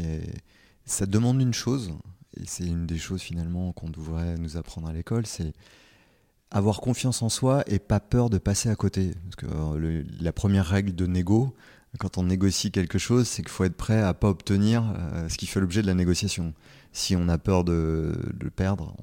ça 0.86 1.04
demande 1.04 1.42
une 1.42 1.52
chose, 1.52 1.92
et 2.40 2.44
c'est 2.46 2.64
une 2.64 2.86
des 2.86 2.96
choses 2.96 3.20
finalement 3.20 3.72
qu'on 3.72 3.90
devrait 3.90 4.38
nous 4.38 4.56
apprendre 4.56 4.88
à 4.88 4.94
l'école, 4.94 5.26
c'est 5.26 5.52
avoir 6.52 6.80
confiance 6.80 7.22
en 7.22 7.28
soi 7.28 7.64
et 7.66 7.78
pas 7.78 8.00
peur 8.00 8.30
de 8.30 8.38
passer 8.38 8.68
à 8.68 8.76
côté. 8.76 9.12
Parce 9.24 9.36
que 9.36 9.46
euh, 9.46 10.04
la 10.20 10.32
première 10.32 10.66
règle 10.66 10.94
de 10.94 11.06
négo, 11.06 11.54
quand 11.98 12.18
on 12.18 12.24
négocie 12.24 12.70
quelque 12.70 12.98
chose, 12.98 13.28
c'est 13.28 13.42
qu'il 13.42 13.50
faut 13.50 13.64
être 13.64 13.76
prêt 13.76 14.00
à 14.00 14.14
pas 14.14 14.28
obtenir 14.28 14.85
euh, 14.96 15.28
ce 15.28 15.37
qui 15.37 15.46
fait 15.46 15.61
l'objet 15.61 15.83
de 15.83 15.87
la 15.87 15.94
négociation. 15.94 16.55
Si 16.92 17.16
on 17.16 17.28
a 17.28 17.38
peur 17.38 17.64
de, 17.64 18.12
le 18.40 18.50
perdre, 18.50 18.94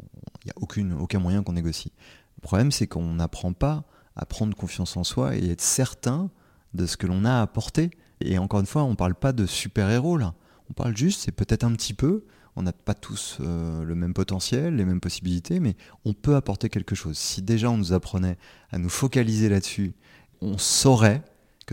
il 0.44 0.48
n'y 0.48 0.52
a 0.52 1.00
aucun 1.00 1.20
moyen 1.20 1.44
qu'on 1.44 1.54
négocie. 1.54 1.92
Le 2.38 2.42
problème, 2.42 2.72
c'est 2.72 2.88
qu'on 2.88 3.14
n'apprend 3.14 3.54
pas 3.54 3.84
à 4.16 4.26
prendre 4.26 4.56
confiance 4.56 4.98
en 4.98 5.04
soi 5.04 5.36
et 5.36 5.52
être 5.52 5.62
certain 5.62 6.30
de 6.74 6.86
ce 6.86 6.98
que 6.98 7.08
l'on 7.08 7.26
a 7.26 7.42
apporté. 7.42 7.92
Et 8.22 8.38
encore 8.38 8.60
une 8.60 8.66
fois, 8.66 8.84
on 8.84 8.92
ne 8.92 8.96
parle 8.96 9.16
pas 9.16 9.34
de 9.34 9.46
super-héros 9.46 10.18
là. 10.18 10.34
On 10.70 10.74
parle 10.74 10.96
juste, 10.96 11.22
c'est 11.22 11.32
peut-être 11.32 11.64
un 11.64 11.74
petit 11.74 11.94
peu, 11.94 12.26
on 12.56 12.62
n'a 12.62 12.74
pas 12.74 12.94
tous 12.94 13.38
euh, 13.40 13.84
le 13.84 13.96
même 13.96 14.14
potentiel, 14.14 14.76
les 14.76 14.86
mêmes 14.86 15.00
possibilités, 15.00 15.60
mais 15.60 15.76
on 16.06 16.14
peut 16.14 16.36
apporter 16.36 16.70
quelque 16.70 16.94
chose. 16.96 17.18
Si 17.18 17.42
déjà 17.42 17.72
on 17.72 17.78
nous 17.78 17.94
apprenait 17.94 18.38
à 18.72 18.78
nous 18.78 18.90
focaliser 18.90 19.50
là-dessus, 19.50 19.94
on 20.42 20.58
saurait 20.58 21.24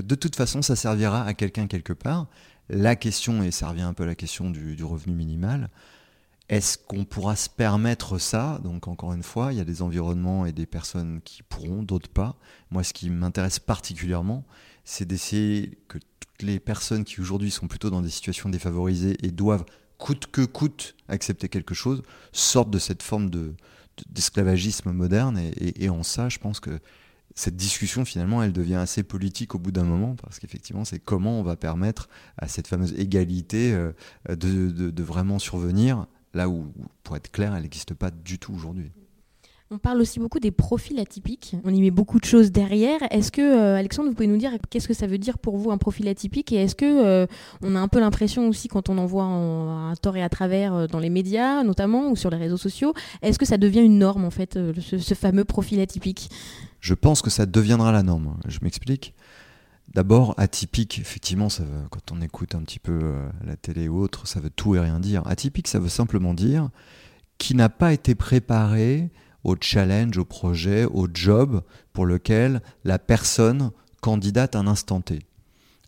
de 0.02 0.14
toute 0.14 0.36
façon, 0.36 0.62
ça 0.62 0.76
servira 0.76 1.24
à 1.24 1.34
quelqu'un 1.34 1.66
quelque 1.66 1.92
part. 1.92 2.26
La 2.68 2.96
question, 2.96 3.42
et 3.42 3.50
ça 3.50 3.68
revient 3.68 3.82
un 3.82 3.94
peu 3.94 4.02
à 4.02 4.06
la 4.06 4.14
question 4.14 4.50
du, 4.50 4.82
revenu 4.82 5.14
minimal, 5.14 5.70
est-ce 6.48 6.78
qu'on 6.78 7.04
pourra 7.04 7.36
se 7.36 7.48
permettre 7.48 8.18
ça? 8.18 8.60
Donc 8.62 8.88
encore 8.88 9.12
une 9.12 9.22
fois, 9.22 9.52
il 9.52 9.58
y 9.58 9.60
a 9.60 9.64
des 9.64 9.82
environnements 9.82 10.46
et 10.46 10.52
des 10.52 10.66
personnes 10.66 11.20
qui 11.24 11.42
pourront, 11.42 11.82
d'autres 11.82 12.08
pas. 12.08 12.36
Moi, 12.70 12.84
ce 12.84 12.92
qui 12.92 13.10
m'intéresse 13.10 13.58
particulièrement, 13.58 14.44
c'est 14.84 15.06
d'essayer 15.06 15.78
que 15.88 15.98
toutes 15.98 16.42
les 16.42 16.60
personnes 16.60 17.04
qui 17.04 17.20
aujourd'hui 17.20 17.50
sont 17.50 17.66
plutôt 17.66 17.90
dans 17.90 18.02
des 18.02 18.10
situations 18.10 18.48
défavorisées 18.48 19.16
et 19.22 19.30
doivent 19.32 19.64
coûte 19.98 20.26
que 20.26 20.42
coûte 20.42 20.94
accepter 21.08 21.48
quelque 21.48 21.74
chose, 21.74 22.02
sortent 22.32 22.70
de 22.70 22.78
cette 22.78 23.02
forme 23.02 23.30
de, 23.30 23.54
d'esclavagisme 24.08 24.92
moderne. 24.92 25.40
Et, 25.56 25.88
en 25.88 26.02
ça, 26.02 26.28
je 26.28 26.38
pense 26.38 26.60
que 26.60 26.78
cette 27.36 27.54
discussion, 27.54 28.06
finalement, 28.06 28.42
elle 28.42 28.52
devient 28.52 28.76
assez 28.76 29.02
politique 29.02 29.54
au 29.54 29.58
bout 29.58 29.70
d'un 29.70 29.84
moment, 29.84 30.16
parce 30.22 30.38
qu'effectivement, 30.38 30.86
c'est 30.86 30.98
comment 30.98 31.38
on 31.38 31.42
va 31.42 31.54
permettre 31.54 32.08
à 32.38 32.48
cette 32.48 32.66
fameuse 32.66 32.94
égalité 32.98 33.74
euh, 33.74 33.92
de, 34.34 35.02
vraiment 35.02 35.38
survenir, 35.38 36.06
là 36.32 36.48
où, 36.48 36.72
pour 37.02 37.14
être 37.14 37.30
clair, 37.30 37.54
elle 37.54 37.62
n'existe 37.62 37.92
pas 37.92 38.10
du 38.10 38.38
tout 38.38 38.54
aujourd'hui. 38.54 38.90
On 39.70 39.76
parle 39.78 40.00
aussi 40.00 40.18
beaucoup 40.18 40.38
des 40.38 40.52
profils 40.52 40.98
atypiques. 40.98 41.56
On 41.64 41.74
y 41.74 41.80
met 41.82 41.90
beaucoup 41.90 42.20
de 42.20 42.24
choses 42.24 42.52
derrière. 42.52 43.00
Est-ce 43.10 43.30
que, 43.30 43.42
euh, 43.42 43.76
Alexandre, 43.76 44.08
vous 44.08 44.14
pouvez 44.14 44.28
nous 44.28 44.38
dire 44.38 44.52
qu'est-ce 44.70 44.88
que 44.88 44.94
ça 44.94 45.06
veut 45.06 45.18
dire 45.18 45.38
pour 45.38 45.58
vous 45.58 45.70
un 45.70 45.76
profil 45.76 46.08
atypique? 46.08 46.52
Et 46.52 46.56
est-ce 46.56 46.76
que 46.76 46.86
euh, 46.86 47.26
on 47.62 47.74
a 47.74 47.80
un 47.80 47.88
peu 47.88 48.00
l'impression 48.00 48.48
aussi, 48.48 48.68
quand 48.68 48.88
on 48.88 48.96
en 48.96 49.06
voit 49.06 49.24
un 49.24 49.94
tort 49.96 50.16
et 50.16 50.22
à 50.22 50.30
travers 50.30 50.88
dans 50.88 51.00
les 51.00 51.10
médias, 51.10 51.64
notamment, 51.64 52.08
ou 52.10 52.16
sur 52.16 52.30
les 52.30 52.38
réseaux 52.38 52.56
sociaux, 52.56 52.94
est-ce 53.20 53.38
que 53.38 53.44
ça 53.44 53.58
devient 53.58 53.82
une 53.82 53.98
norme, 53.98 54.24
en 54.24 54.30
fait, 54.30 54.58
ce, 54.80 55.14
fameux 55.14 55.44
profil 55.44 55.80
atypique? 55.80 56.30
Je 56.80 56.94
pense 56.94 57.22
que 57.22 57.30
ça 57.30 57.46
deviendra 57.46 57.92
la 57.92 58.02
norme. 58.02 58.36
Je 58.46 58.58
m'explique. 58.62 59.14
D'abord, 59.94 60.34
atypique, 60.36 60.98
effectivement, 60.98 61.48
ça 61.48 61.62
quand 61.90 62.12
on 62.12 62.20
écoute 62.20 62.54
un 62.54 62.62
petit 62.62 62.80
peu 62.80 63.14
la 63.44 63.56
télé 63.56 63.88
ou 63.88 64.00
autre, 64.00 64.26
ça 64.26 64.40
veut 64.40 64.50
tout 64.50 64.74
et 64.74 64.80
rien 64.80 64.98
dire. 64.98 65.22
Atypique, 65.26 65.68
ça 65.68 65.78
veut 65.78 65.88
simplement 65.88 66.34
dire 66.34 66.70
qui 67.38 67.54
n'a 67.54 67.68
pas 67.68 67.92
été 67.92 68.14
préparé 68.14 69.10
au 69.44 69.56
challenge, 69.60 70.18
au 70.18 70.24
projet, 70.24 70.84
au 70.86 71.06
job 71.12 71.62
pour 71.92 72.06
lequel 72.06 72.62
la 72.84 72.98
personne 72.98 73.70
candidate 74.00 74.56
un 74.56 74.66
instant 74.66 75.00
T. 75.00 75.20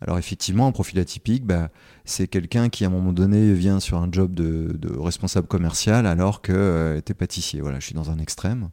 Alors 0.01 0.19
effectivement, 0.19 0.69
un 0.69 0.73
profil 0.73 1.01
atypique, 1.01 1.45
bah, 1.45 1.71
c'est 2.05 2.29
quelqu'un 2.29 2.69
qui 2.69 2.85
à 2.85 2.87
un 2.87 2.91
moment 2.91 3.13
donné 3.13 3.53
vient 3.53 3.81
sur 3.81 3.99
un 3.99 4.09
job 4.11 4.33
de, 4.33 4.79
responsable 4.97 5.49
commercial 5.49 6.07
alors 6.07 6.41
que 6.41 6.53
euh, 6.53 6.97
était 6.97 7.15
pâtissier. 7.15 7.61
Voilà, 7.61 7.81
je 7.81 7.87
suis 7.87 7.95
dans 7.95 8.11
un 8.11 8.19
extrême. 8.19 8.71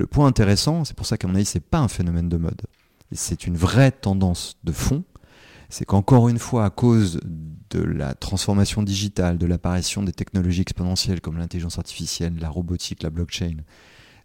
Le 0.00 0.06
point 0.06 0.26
intéressant, 0.26 0.86
c'est 0.86 0.96
pour 0.96 1.04
ça 1.04 1.18
qu'à 1.18 1.28
mon 1.28 1.34
avis, 1.34 1.44
c'est 1.44 1.60
pas 1.60 1.78
un 1.78 1.86
phénomène 1.86 2.30
de 2.30 2.38
mode. 2.38 2.62
C'est 3.12 3.46
une 3.46 3.58
vraie 3.58 3.92
tendance 3.92 4.56
de 4.64 4.72
fond. 4.72 5.04
C'est 5.68 5.84
qu'encore 5.84 6.30
une 6.30 6.38
fois, 6.38 6.64
à 6.64 6.70
cause 6.70 7.20
de 7.68 7.82
la 7.82 8.14
transformation 8.14 8.82
digitale, 8.82 9.36
de 9.36 9.44
l'apparition 9.44 10.02
des 10.02 10.14
technologies 10.14 10.62
exponentielles 10.62 11.20
comme 11.20 11.36
l'intelligence 11.36 11.76
artificielle, 11.76 12.38
la 12.40 12.48
robotique, 12.48 13.02
la 13.02 13.10
blockchain, 13.10 13.58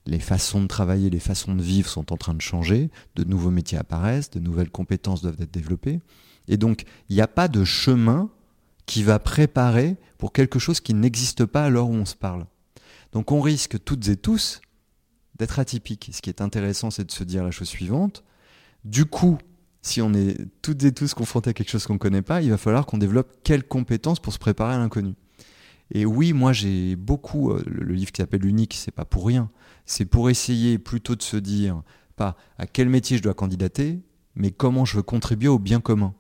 les 0.06 0.20
façons 0.20 0.62
de 0.62 0.68
travailler, 0.68 1.10
les 1.10 1.20
façons 1.20 1.54
de 1.54 1.62
vivre 1.62 1.90
sont 1.90 2.14
en 2.14 2.16
train 2.16 2.36
de 2.36 2.42
changer, 2.42 2.90
de 3.18 3.26
nouveaux 3.26 3.52
métiers 3.52 3.78
apparaissent, 3.78 4.30
de 4.30 4.40
nouvelles 4.40 4.72
compétences 4.72 5.22
doivent 5.24 5.42
être 5.42 5.52
développées. 5.52 6.00
Et 6.48 6.56
donc, 6.56 6.86
il 7.10 7.18
n'y 7.18 7.22
a 7.22 7.28
pas 7.28 7.50
de 7.50 7.66
chemin 7.66 8.30
qui 8.86 9.04
va 9.04 9.20
préparer 9.20 9.98
pour 10.18 10.32
quelque 10.32 10.58
chose 10.58 10.80
qui 10.80 10.94
n'existe 10.94 11.44
pas 11.44 11.66
à 11.66 11.70
l'heure 11.70 11.90
où 11.90 11.96
on 11.96 12.06
se 12.06 12.16
parle. 12.16 12.46
Donc 13.12 13.32
on 13.32 13.42
risque 13.42 13.84
toutes 13.84 14.08
et 14.08 14.16
tous 14.18 14.62
d'être 15.36 15.60
atypiques. 15.60 16.10
Ce 16.14 16.22
qui 16.22 16.30
est 16.30 16.42
intéressant, 16.42 16.92
c'est 16.92 17.06
de 17.06 17.12
se 17.12 17.24
dire 17.24 17.44
la 17.44 17.52
chose 17.52 17.68
suivante. 17.68 18.24
Du 18.84 19.06
coup, 19.06 19.38
si 19.82 20.02
on 20.02 20.14
est 20.14 20.38
toutes 20.62 20.84
et 20.84 20.92
tous 20.92 21.14
confrontés 21.14 21.52
à 21.52 21.54
quelque 21.54 21.70
chose 21.70 21.86
qu'on 21.86 21.94
ne 21.94 22.00
connaît 22.00 22.22
pas, 22.22 22.42
il 22.42 22.50
va 22.50 22.58
falloir 22.58 22.86
qu'on 22.86 22.98
développe 22.98 23.32
quelles 23.44 23.64
compétences 23.64 24.20
pour 24.20 24.34
se 24.34 24.40
préparer 24.40 24.76
à 24.76 24.78
l'inconnu. 24.78 25.14
Et 25.92 26.06
oui, 26.06 26.34
moi 26.34 26.54
j'ai 26.54 26.96
beaucoup, 26.96 27.52
euh, 27.52 27.64
le 27.68 27.94
livre 27.94 28.12
qui 28.12 28.22
s'appelle 28.22 28.46
Unique, 28.46 28.74
c'est 28.74 28.92
pas 28.92 29.06
pour 29.06 29.28
rien. 29.28 29.52
C'est 29.86 30.06
pour 30.06 30.30
essayer 30.30 30.80
plutôt 30.80 31.16
de 31.16 31.22
se 31.22 31.38
dire, 31.38 31.84
pas 32.16 32.36
à 32.58 32.66
quel 32.66 32.90
métier 32.90 33.18
je 33.18 33.24
dois 33.24 33.36
candidater, 33.36 34.02
mais 34.36 34.52
comment 34.52 34.86
je 34.86 34.98
veux 34.98 35.04
contribuer 35.04 35.48
au 35.48 35.60
bien 35.60 35.80
commun. 35.80 36.16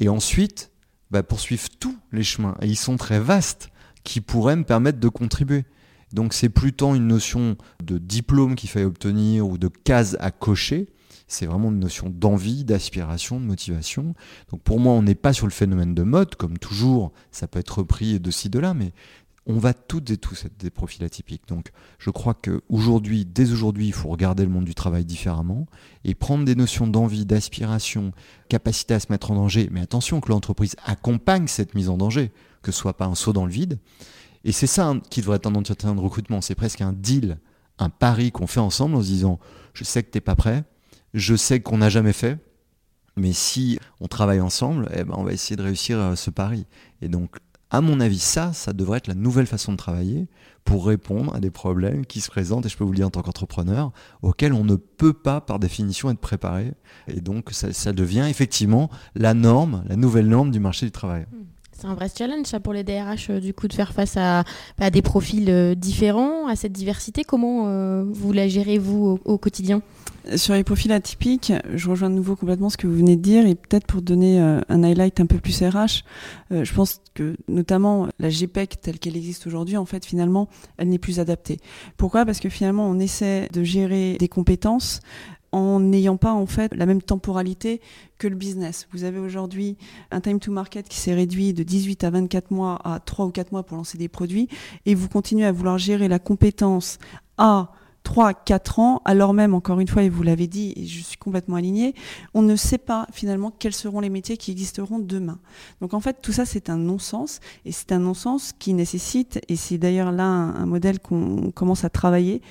Et 0.00 0.08
ensuite, 0.08 0.70
bah, 1.10 1.22
poursuivre 1.22 1.68
tous 1.78 1.96
les 2.12 2.22
chemins, 2.22 2.56
et 2.60 2.66
ils 2.66 2.76
sont 2.76 2.96
très 2.96 3.20
vastes, 3.20 3.70
qui 4.04 4.20
pourraient 4.20 4.56
me 4.56 4.64
permettre 4.64 4.98
de 4.98 5.08
contribuer. 5.08 5.64
Donc 6.12 6.34
c'est 6.34 6.48
plutôt 6.48 6.94
une 6.94 7.06
notion 7.06 7.56
de 7.84 7.98
diplôme 7.98 8.54
qu'il 8.54 8.68
faille 8.68 8.84
obtenir 8.84 9.46
ou 9.46 9.58
de 9.58 9.68
case 9.68 10.16
à 10.20 10.30
cocher, 10.30 10.88
c'est 11.28 11.46
vraiment 11.46 11.70
une 11.70 11.78
notion 11.78 12.10
d'envie, 12.10 12.64
d'aspiration, 12.64 13.38
de 13.38 13.44
motivation. 13.44 14.14
Donc 14.50 14.62
pour 14.62 14.80
moi, 14.80 14.94
on 14.94 15.02
n'est 15.02 15.14
pas 15.14 15.32
sur 15.32 15.46
le 15.46 15.52
phénomène 15.52 15.94
de 15.94 16.02
mode, 16.02 16.34
comme 16.34 16.58
toujours, 16.58 17.12
ça 17.30 17.46
peut 17.46 17.60
être 17.60 17.78
repris 17.78 18.18
de 18.18 18.30
ci, 18.30 18.50
de 18.50 18.58
là, 18.58 18.74
mais 18.74 18.92
on 19.46 19.58
va 19.58 19.72
toutes 19.72 20.10
et 20.10 20.16
tous 20.16 20.44
être 20.44 20.58
des 20.58 20.70
profils 20.70 21.04
atypiques. 21.04 21.46
Donc 21.48 21.70
je 21.98 22.10
crois 22.10 22.34
qu'aujourd'hui, 22.34 23.24
dès 23.24 23.52
aujourd'hui, 23.52 23.86
il 23.86 23.92
faut 23.92 24.08
regarder 24.08 24.44
le 24.44 24.50
monde 24.50 24.64
du 24.64 24.74
travail 24.74 25.04
différemment 25.04 25.66
et 26.04 26.14
prendre 26.14 26.44
des 26.44 26.54
notions 26.54 26.86
d'envie, 26.86 27.26
d'aspiration, 27.26 28.12
capacité 28.48 28.94
à 28.94 29.00
se 29.00 29.06
mettre 29.10 29.30
en 29.30 29.36
danger. 29.36 29.68
Mais 29.70 29.80
attention 29.80 30.20
que 30.20 30.30
l'entreprise 30.30 30.76
accompagne 30.84 31.46
cette 31.46 31.74
mise 31.74 31.88
en 31.88 31.96
danger, 31.96 32.32
que 32.62 32.72
ce 32.72 32.78
soit 32.78 32.96
pas 32.96 33.06
un 33.06 33.14
saut 33.14 33.32
dans 33.32 33.46
le 33.46 33.52
vide. 33.52 33.78
Et 34.44 34.52
c'est 34.52 34.66
ça 34.66 34.94
qui 35.10 35.20
devrait 35.20 35.36
être 35.36 35.46
un 35.46 35.54
entretien 35.54 35.94
de 35.94 36.00
recrutement. 36.00 36.40
C'est 36.40 36.54
presque 36.54 36.80
un 36.80 36.92
deal, 36.92 37.38
un 37.78 37.90
pari 37.90 38.32
qu'on 38.32 38.46
fait 38.46 38.60
ensemble 38.60 38.96
en 38.96 39.02
se 39.02 39.06
disant, 39.06 39.38
je 39.74 39.84
sais 39.84 40.02
que 40.02 40.10
tu 40.10 40.16
n'es 40.16 40.22
pas 40.22 40.36
prêt, 40.36 40.64
je 41.14 41.34
sais 41.34 41.60
qu'on 41.60 41.78
n'a 41.78 41.88
jamais 41.88 42.12
fait, 42.12 42.38
mais 43.16 43.32
si 43.32 43.78
on 44.00 44.08
travaille 44.08 44.40
ensemble, 44.40 44.88
eh 44.94 45.04
ben 45.04 45.14
on 45.16 45.24
va 45.24 45.32
essayer 45.32 45.56
de 45.56 45.62
réussir 45.62 45.98
euh, 45.98 46.14
ce 46.14 46.30
pari. 46.30 46.66
Et 47.02 47.08
donc, 47.08 47.36
à 47.70 47.80
mon 47.80 48.00
avis, 48.00 48.18
ça, 48.18 48.52
ça 48.52 48.72
devrait 48.72 48.98
être 48.98 49.06
la 49.06 49.14
nouvelle 49.14 49.46
façon 49.46 49.72
de 49.72 49.76
travailler 49.76 50.28
pour 50.64 50.86
répondre 50.86 51.34
à 51.34 51.40
des 51.40 51.50
problèmes 51.50 52.04
qui 52.04 52.20
se 52.20 52.30
présentent, 52.30 52.66
et 52.66 52.68
je 52.68 52.76
peux 52.76 52.84
vous 52.84 52.90
le 52.90 52.96
dire 52.96 53.06
en 53.06 53.10
tant 53.10 53.22
qu'entrepreneur, 53.22 53.92
auxquels 54.22 54.52
on 54.52 54.64
ne 54.64 54.74
peut 54.74 55.12
pas, 55.12 55.40
par 55.40 55.58
définition, 55.58 56.10
être 56.10 56.18
préparé. 56.18 56.72
Et 57.06 57.20
donc, 57.20 57.50
ça, 57.52 57.92
devient 57.92 58.26
effectivement 58.28 58.90
la 59.14 59.34
norme, 59.34 59.84
la 59.86 59.96
nouvelle 59.96 60.28
norme 60.28 60.50
du 60.50 60.60
marché 60.60 60.86
du 60.86 60.92
travail. 60.92 61.26
Hmm. 61.30 61.44
C'est 61.80 61.86
un 61.86 61.94
vrai 61.94 62.08
challenge 62.14 62.46
ça 62.46 62.60
pour 62.60 62.74
les 62.74 62.84
DRH 62.84 63.30
euh, 63.30 63.40
du 63.40 63.54
coup 63.54 63.66
de 63.66 63.72
faire 63.72 63.94
face 63.94 64.18
à, 64.18 64.44
des 64.90 65.00
profils 65.00 65.48
euh, 65.48 65.74
différents, 65.74 66.46
à 66.46 66.54
cette 66.54 66.72
diversité. 66.72 67.24
Comment 67.24 68.04
vous 68.04 68.32
la 68.32 68.48
gérez 68.48 68.76
vous 68.76 69.18
au 69.24 69.38
quotidien? 69.38 69.80
Sur 70.36 70.54
les 70.54 70.64
profils 70.64 70.92
atypiques, 70.92 71.52
je 71.74 71.88
rejoins 71.88 72.10
de 72.10 72.14
nouveau 72.14 72.36
complètement 72.36 72.68
ce 72.68 72.76
que 72.76 72.86
vous 72.86 72.96
venez 72.96 73.16
de 73.16 73.22
dire 73.22 73.46
et 73.46 73.54
peut-être 73.54 73.86
pour 73.86 74.02
donner 74.02 74.40
euh, 74.40 74.60
un 74.68 74.82
highlight 74.82 75.18
un 75.18 75.26
peu 75.26 75.38
plus 75.38 75.62
RH, 75.62 76.04
euh, 76.52 76.62
je 76.62 76.74
pense 76.74 77.00
que 77.14 77.36
notamment 77.48 78.06
la 78.18 78.28
GPEC 78.28 78.80
telle 78.82 78.98
qu'elle 78.98 79.16
existe 79.16 79.46
aujourd'hui, 79.46 79.78
en 79.78 79.86
fait, 79.86 80.04
finalement, 80.04 80.48
elle 80.76 80.88
n'est 80.88 80.98
plus 80.98 81.20
adaptée. 81.20 81.58
Pourquoi? 81.96 82.26
Parce 82.26 82.38
que 82.38 82.50
finalement, 82.50 82.86
on 82.86 82.98
essaie 82.98 83.48
de 83.52 83.64
gérer 83.64 84.18
des 84.20 84.28
compétences 84.28 85.00
en 85.52 85.80
n'ayant 85.80 86.16
pas 86.16 86.32
en 86.32 86.46
fait 86.46 86.74
la 86.74 86.86
même 86.86 87.02
temporalité 87.02 87.80
que 88.18 88.28
le 88.28 88.36
business. 88.36 88.86
Vous 88.92 89.04
avez 89.04 89.18
aujourd'hui 89.18 89.76
un 90.10 90.20
time 90.20 90.38
to 90.38 90.52
market 90.52 90.88
qui 90.88 90.98
s'est 90.98 91.14
réduit 91.14 91.52
de 91.52 91.62
18 91.62 92.04
à 92.04 92.10
24 92.10 92.50
mois 92.50 92.78
à 92.84 93.00
3 93.00 93.26
ou 93.26 93.30
4 93.30 93.52
mois 93.52 93.62
pour 93.62 93.76
lancer 93.76 93.98
des 93.98 94.08
produits 94.08 94.48
et 94.86 94.94
vous 94.94 95.08
continuez 95.08 95.46
à 95.46 95.52
vouloir 95.52 95.78
gérer 95.78 96.08
la 96.08 96.18
compétence 96.18 96.98
à 97.38 97.72
3, 98.02 98.34
4 98.34 98.78
ans, 98.78 99.02
alors 99.04 99.34
même, 99.34 99.54
encore 99.54 99.80
une 99.80 99.88
fois, 99.88 100.02
et 100.02 100.08
vous 100.08 100.22
l'avez 100.22 100.46
dit, 100.46 100.72
et 100.76 100.86
je 100.86 101.02
suis 101.02 101.18
complètement 101.18 101.56
alignée, 101.56 101.94
on 102.34 102.42
ne 102.42 102.56
sait 102.56 102.78
pas 102.78 103.06
finalement 103.12 103.52
quels 103.56 103.74
seront 103.74 104.00
les 104.00 104.08
métiers 104.08 104.36
qui 104.36 104.50
existeront 104.50 104.98
demain. 104.98 105.38
Donc 105.80 105.94
en 105.94 106.00
fait, 106.00 106.16
tout 106.22 106.32
ça, 106.32 106.44
c'est 106.44 106.70
un 106.70 106.78
non-sens, 106.78 107.40
et 107.64 107.72
c'est 107.72 107.92
un 107.92 107.98
non-sens 107.98 108.52
qui 108.58 108.72
nécessite, 108.72 109.40
et 109.48 109.56
c'est 109.56 109.78
d'ailleurs 109.78 110.12
là 110.12 110.24
un 110.24 110.66
modèle 110.66 110.98
qu'on 110.98 111.50
commence 111.50 111.84
à 111.84 111.90
travailler, 111.90 112.42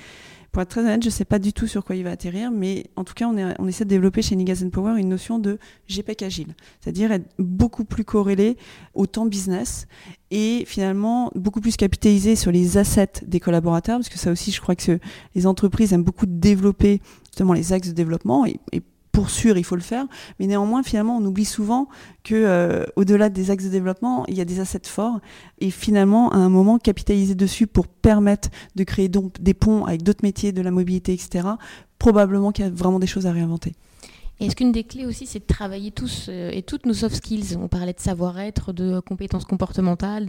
pour 0.52 0.62
être 0.62 0.68
très 0.68 0.80
honnête, 0.80 1.02
je 1.02 1.08
ne 1.08 1.12
sais 1.12 1.24
pas 1.24 1.38
du 1.38 1.52
tout 1.52 1.66
sur 1.66 1.84
quoi 1.84 1.96
il 1.96 2.04
va 2.04 2.10
atterrir, 2.10 2.50
mais 2.50 2.86
en 2.96 3.04
tout 3.04 3.14
cas, 3.14 3.26
on, 3.26 3.36
est, 3.36 3.54
on 3.58 3.68
essaie 3.68 3.84
de 3.84 3.90
développer 3.90 4.22
chez 4.22 4.34
Nigaz 4.36 4.64
Power 4.70 4.98
une 5.00 5.08
notion 5.08 5.38
de 5.38 5.58
GPEC 5.88 6.22
agile, 6.22 6.54
c'est-à-dire 6.80 7.12
être 7.12 7.28
beaucoup 7.38 7.84
plus 7.84 8.04
corrélé 8.04 8.56
au 8.94 9.06
temps 9.06 9.26
business 9.26 9.86
et 10.30 10.64
finalement 10.66 11.30
beaucoup 11.34 11.60
plus 11.60 11.76
capitalisé 11.76 12.36
sur 12.36 12.50
les 12.50 12.78
assets 12.78 13.24
des 13.26 13.40
collaborateurs, 13.40 13.98
parce 13.98 14.08
que 14.08 14.18
ça 14.18 14.32
aussi, 14.32 14.50
je 14.50 14.60
crois 14.60 14.74
que 14.74 14.98
les 15.34 15.46
entreprises 15.46 15.92
aiment 15.92 16.04
beaucoup 16.04 16.26
développer 16.26 17.00
justement 17.26 17.52
les 17.52 17.72
axes 17.72 17.88
de 17.88 17.92
développement 17.92 18.44
et, 18.46 18.58
et 18.72 18.82
pour 19.12 19.30
sûr, 19.30 19.56
il 19.56 19.64
faut 19.64 19.76
le 19.76 19.82
faire. 19.82 20.06
Mais 20.38 20.46
néanmoins, 20.46 20.82
finalement, 20.82 21.16
on 21.16 21.24
oublie 21.24 21.44
souvent 21.44 21.88
que 22.22 22.34
euh, 22.34 22.84
au-delà 22.96 23.28
des 23.28 23.50
axes 23.50 23.64
de 23.64 23.70
développement, 23.70 24.24
il 24.28 24.36
y 24.36 24.40
a 24.40 24.44
des 24.44 24.60
assets 24.60 24.80
forts. 24.84 25.20
Et 25.58 25.70
finalement, 25.70 26.30
à 26.32 26.36
un 26.36 26.48
moment, 26.48 26.78
capitaliser 26.78 27.34
dessus 27.34 27.66
pour 27.66 27.86
permettre 27.86 28.48
de 28.76 28.84
créer 28.84 29.08
des 29.08 29.54
ponts 29.54 29.84
avec 29.84 30.02
d'autres 30.02 30.24
métiers, 30.24 30.52
de 30.52 30.62
la 30.62 30.70
mobilité, 30.70 31.12
etc. 31.12 31.48
Probablement 31.98 32.52
qu'il 32.52 32.64
y 32.64 32.68
a 32.68 32.70
vraiment 32.70 32.98
des 32.98 33.06
choses 33.06 33.26
à 33.26 33.32
réinventer. 33.32 33.74
Est-ce 34.40 34.56
qu'une 34.56 34.72
des 34.72 34.84
clés 34.84 35.04
aussi, 35.04 35.26
c'est 35.26 35.40
de 35.40 35.44
travailler 35.44 35.90
tous 35.90 36.28
euh, 36.30 36.50
et 36.50 36.62
toutes 36.62 36.86
nos 36.86 36.94
soft 36.94 37.16
skills? 37.16 37.58
On 37.60 37.68
parlait 37.68 37.92
de 37.92 38.00
savoir-être, 38.00 38.72
de 38.72 38.98
compétences 39.00 39.44
comportementales, 39.44 40.28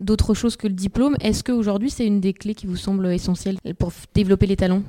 d'autres 0.00 0.34
choses 0.34 0.56
que 0.56 0.66
le 0.66 0.74
diplôme. 0.74 1.16
Est-ce 1.20 1.42
qu'aujourd'hui, 1.42 1.88
c'est 1.88 2.06
une 2.06 2.20
des 2.20 2.34
clés 2.34 2.54
qui 2.54 2.66
vous 2.66 2.76
semble 2.76 3.06
essentielle 3.06 3.56
pour 3.78 3.90
développer 4.14 4.46
les 4.46 4.56
talents? 4.56 4.82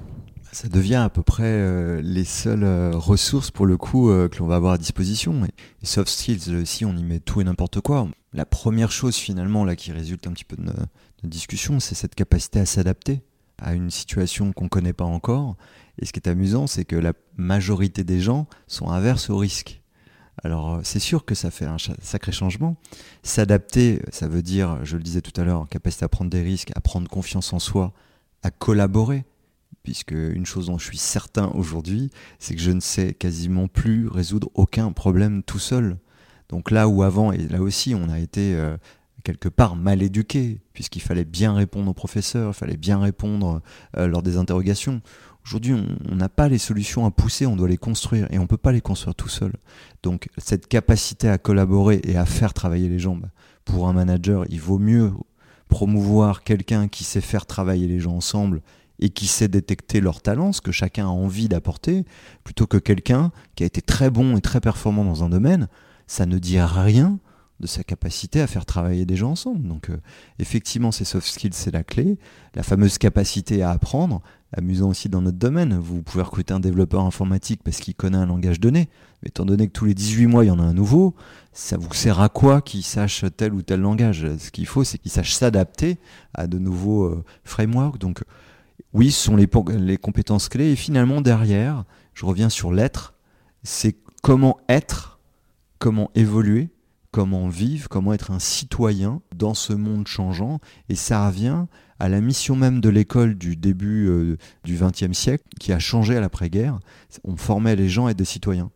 Ça 0.54 0.70
devient 0.70 0.96
à 0.96 1.10
peu 1.10 1.24
près 1.24 1.44
euh, 1.46 2.00
les 2.04 2.26
seules 2.26 2.64
euh, 2.64 2.92
ressources 2.94 3.50
pour 3.50 3.66
le 3.66 3.76
coup 3.76 4.10
euh, 4.10 4.30
que 4.30 4.38
l'on 4.38 4.48
va 4.48 4.56
avoir 4.56 4.74
à 4.74 4.78
disposition. 4.78 5.46
Et, 5.82 5.86
soft 5.86 6.10
skills, 6.10 6.56
aussi, 6.56 6.86
on 6.86 6.96
y 6.96 7.04
met 7.04 7.20
tout 7.20 7.42
et 7.42 7.44
n'importe 7.44 7.82
quoi. 7.82 8.08
La 8.34 8.46
première 8.46 8.92
chose 8.92 9.16
finalement 9.16 9.66
là 9.66 9.76
qui 9.76 9.92
résulte 9.92 10.28
un 10.28 10.32
petit 10.32 10.46
peu 10.46 10.56
de 10.56 10.64
notre, 10.64 10.88
discussion, 11.24 11.80
c'est 11.80 11.96
cette 11.96 12.16
capacité 12.16 12.60
à 12.60 12.66
s'adapter 12.66 13.22
à 13.58 13.76
une 13.76 13.90
situation 13.90 14.52
qu'on 14.52 14.66
ne 14.66 14.70
connaît 14.70 14.92
pas 14.92 15.06
encore. 15.06 15.56
Et 15.98 16.06
ce 16.06 16.12
qui 16.12 16.20
est 16.20 16.28
amusant, 16.28 16.68
c'est 16.68 16.84
que 16.84 16.98
la 16.98 17.14
majorité 17.38 18.04
des 18.04 18.20
gens 18.20 18.46
sont 18.68 18.90
inverses 18.90 19.30
au 19.30 19.38
risque. 19.38 19.82
Alors 20.44 20.82
c'est 20.84 21.00
sûr 21.00 21.24
que 21.24 21.34
ça 21.34 21.50
fait 21.50 21.66
un 21.66 21.78
sacré 22.02 22.34
changement. 22.34 22.76
S'adapter, 23.22 24.02
ça 24.12 24.28
veut 24.28 24.42
dire, 24.42 24.84
je 24.84 24.98
le 24.98 25.04
disais 25.04 25.22
tout 25.22 25.40
à 25.40 25.46
l'heure, 25.46 25.70
capacité 25.70 26.04
à 26.04 26.10
prendre 26.10 26.30
des 26.30 26.42
risques, 26.42 26.72
à 26.76 26.82
prendre 26.82 27.08
confiance 27.08 27.54
en 27.54 27.60
soi, 27.60 27.94
à 28.42 28.52
collaborer 28.52 29.24
puisque 29.84 30.12
une 30.12 30.46
chose 30.46 30.68
dont 30.68 30.78
je 30.78 30.86
suis 30.86 30.98
certain 30.98 31.48
aujourd'hui, 31.54 32.10
c'est 32.40 32.56
que 32.56 32.62
je 32.62 32.72
ne 32.72 32.80
sais 32.80 33.14
quasiment 33.14 33.68
plus 33.68 34.08
résoudre 34.08 34.50
aucun 34.54 34.92
problème 34.92 35.44
tout 35.44 35.60
seul. 35.60 35.98
Donc 36.50 36.72
là 36.72 36.88
où 36.88 37.04
avant, 37.04 37.32
et 37.32 37.48
là 37.50 37.62
aussi 37.62 37.94
on 37.94 38.10
a 38.10 38.20
été 38.20 38.56
euh, 38.56 38.78
quelque 39.24 39.50
part 39.50 39.76
mal 39.76 40.02
éduqué, 40.02 40.62
puisqu'il 40.74 41.02
fallait 41.02 41.26
bien 41.26 41.54
répondre 41.54 41.90
aux 41.90 41.94
professeurs, 41.94 42.52
il 42.52 42.54
fallait 42.54 42.78
bien 42.78 43.00
répondre 43.00 43.62
euh, 43.98 44.08
lors 44.08 44.24
des 44.24 44.38
interrogations. 44.38 45.02
Aujourd'hui, 45.46 45.74
on 45.74 46.16
n'a 46.16 46.30
pas 46.30 46.48
les 46.48 46.58
solutions 46.58 47.06
à 47.06 47.12
pousser, 47.12 47.46
on 47.46 47.58
doit 47.58 47.68
les 47.68 47.78
construire, 47.78 48.28
et 48.32 48.40
on 48.40 48.44
ne 48.44 48.48
peut 48.48 48.56
pas 48.56 48.72
les 48.72 48.80
construire 48.80 49.14
tout 49.14 49.28
seul. 49.28 49.52
Donc 50.02 50.30
cette 50.38 50.68
capacité 50.68 51.28
à 51.28 51.38
collaborer 51.38 52.00
et 52.04 52.16
à 52.16 52.26
faire 52.26 52.54
travailler 52.54 52.88
les 52.88 53.00
gens, 53.00 53.18
bah, 53.18 53.28
pour 53.66 53.90
un 53.90 53.94
manager, 53.94 54.46
il 54.50 54.62
vaut 54.62 54.80
mieux 54.80 55.12
promouvoir 55.68 56.44
quelqu'un 56.44 56.88
qui 56.88 57.04
sait 57.04 57.22
faire 57.22 57.46
travailler 57.46 57.88
les 57.88 58.00
gens 58.00 58.16
ensemble 58.16 58.62
et 59.04 59.10
qui 59.10 59.28
sait 59.28 59.50
détecter 59.50 60.00
leurs 60.00 60.22
talents, 60.22 60.54
ce 60.54 60.62
que 60.62 60.72
chacun 60.72 61.06
a 61.06 61.10
envie 61.10 61.50
d'apporter, 61.50 62.06
plutôt 62.46 62.68
que 62.68 62.78
quelqu'un 62.78 63.34
qui 63.56 63.64
a 63.64 63.66
été 63.66 63.82
très 63.82 64.10
bon 64.10 64.38
et 64.38 64.42
très 64.42 64.62
performant 64.62 65.04
dans 65.04 65.26
un 65.26 65.30
domaine, 65.30 65.68
ça 66.08 66.26
ne 66.26 66.40
dit 66.40 66.60
rien 66.60 67.20
de 67.60 67.68
sa 67.68 67.84
capacité 67.84 68.40
à 68.40 68.48
faire 68.48 68.66
travailler 68.66 69.06
des 69.06 69.18
gens 69.18 69.32
ensemble. 69.32 69.68
Donc 69.68 69.90
euh, 69.90 69.98
effectivement, 70.40 70.94
ces 70.94 71.04
soft 71.04 71.28
skills, 71.28 71.52
c'est 71.52 71.74
la 71.74 71.84
clé. 71.84 72.18
La 72.56 72.64
fameuse 72.64 72.98
capacité 72.98 73.62
à 73.62 73.72
apprendre, 73.72 74.22
amusant 74.56 74.88
aussi 74.88 75.10
dans 75.10 75.22
notre 75.22 75.38
domaine. 75.38 75.78
Vous 75.78 76.02
pouvez 76.02 76.24
recruter 76.24 76.54
un 76.54 76.62
développeur 76.62 77.02
informatique 77.02 77.60
parce 77.62 77.82
qu'il 77.82 77.96
connaît 77.96 78.18
un 78.18 78.26
langage 78.26 78.62
donné, 78.62 78.88
mais 79.22 79.28
étant 79.28 79.44
donné 79.44 79.68
que 79.68 79.74
tous 79.74 79.86
les 79.86 79.94
18 79.94 80.28
mois, 80.28 80.46
il 80.46 80.48
y 80.48 80.52
en 80.52 80.60
a 80.60 80.64
un 80.64 80.74
nouveau, 80.74 81.14
ça 81.52 81.76
vous 81.76 81.94
sert 81.94 82.22
à 82.22 82.30
quoi 82.30 82.62
qu'il 82.62 82.84
sache 82.84 83.26
tel 83.36 83.54
ou 83.54 83.62
tel 83.62 83.82
langage? 83.82 84.26
Ce 84.38 84.50
qu'il 84.50 84.66
faut, 84.66 84.86
c'est 84.86 84.98
qu'il 84.98 85.12
sache 85.12 85.34
s'adapter 85.34 85.98
à 86.34 86.48
de 86.48 86.58
nouveaux 86.58 87.04
euh, 87.04 87.24
frameworks. 87.44 87.98
Donc 87.98 88.24
oui, 88.94 89.12
ce 89.12 89.26
sont 89.26 89.36
les, 89.36 89.98
compétences 89.98 90.50
clés. 90.50 90.72
Et 90.72 90.76
finalement, 90.76 91.22
derrière, 91.22 91.84
je 92.14 92.26
reviens 92.26 92.50
sur 92.50 92.72
l'être, 92.72 93.14
c'est 93.64 93.96
comment 94.22 94.60
être, 94.70 95.20
comment 95.80 96.12
évoluer, 96.16 96.70
comment 97.12 97.48
vivre, 97.48 97.90
comment 97.90 98.14
être 98.14 98.32
un 98.32 98.40
citoyen 98.40 99.22
dans 99.36 99.54
ce 99.54 99.74
monde 99.74 100.08
changeant. 100.08 100.60
Et 100.90 100.96
ça 100.96 101.28
revient 101.28 101.66
à 102.00 102.10
la 102.10 102.22
mission 102.22 102.56
même 102.56 102.82
de 102.82 102.90
l'école 102.90 103.36
du 103.36 103.56
début 103.56 104.08
euh, 104.08 104.38
du 104.64 104.78
XXe 104.78 105.18
siècle, 105.18 105.46
qui 105.60 105.72
a 105.72 105.80
changé 105.80 106.16
à 106.18 106.22
l'après-guerre. 106.22 106.80
On 107.24 107.36
formait 107.36 107.76
les 107.76 107.90
gens 107.90 108.08
à 108.08 108.12
être 108.12 108.18
des 108.18 108.26
citoyens, 108.26 108.72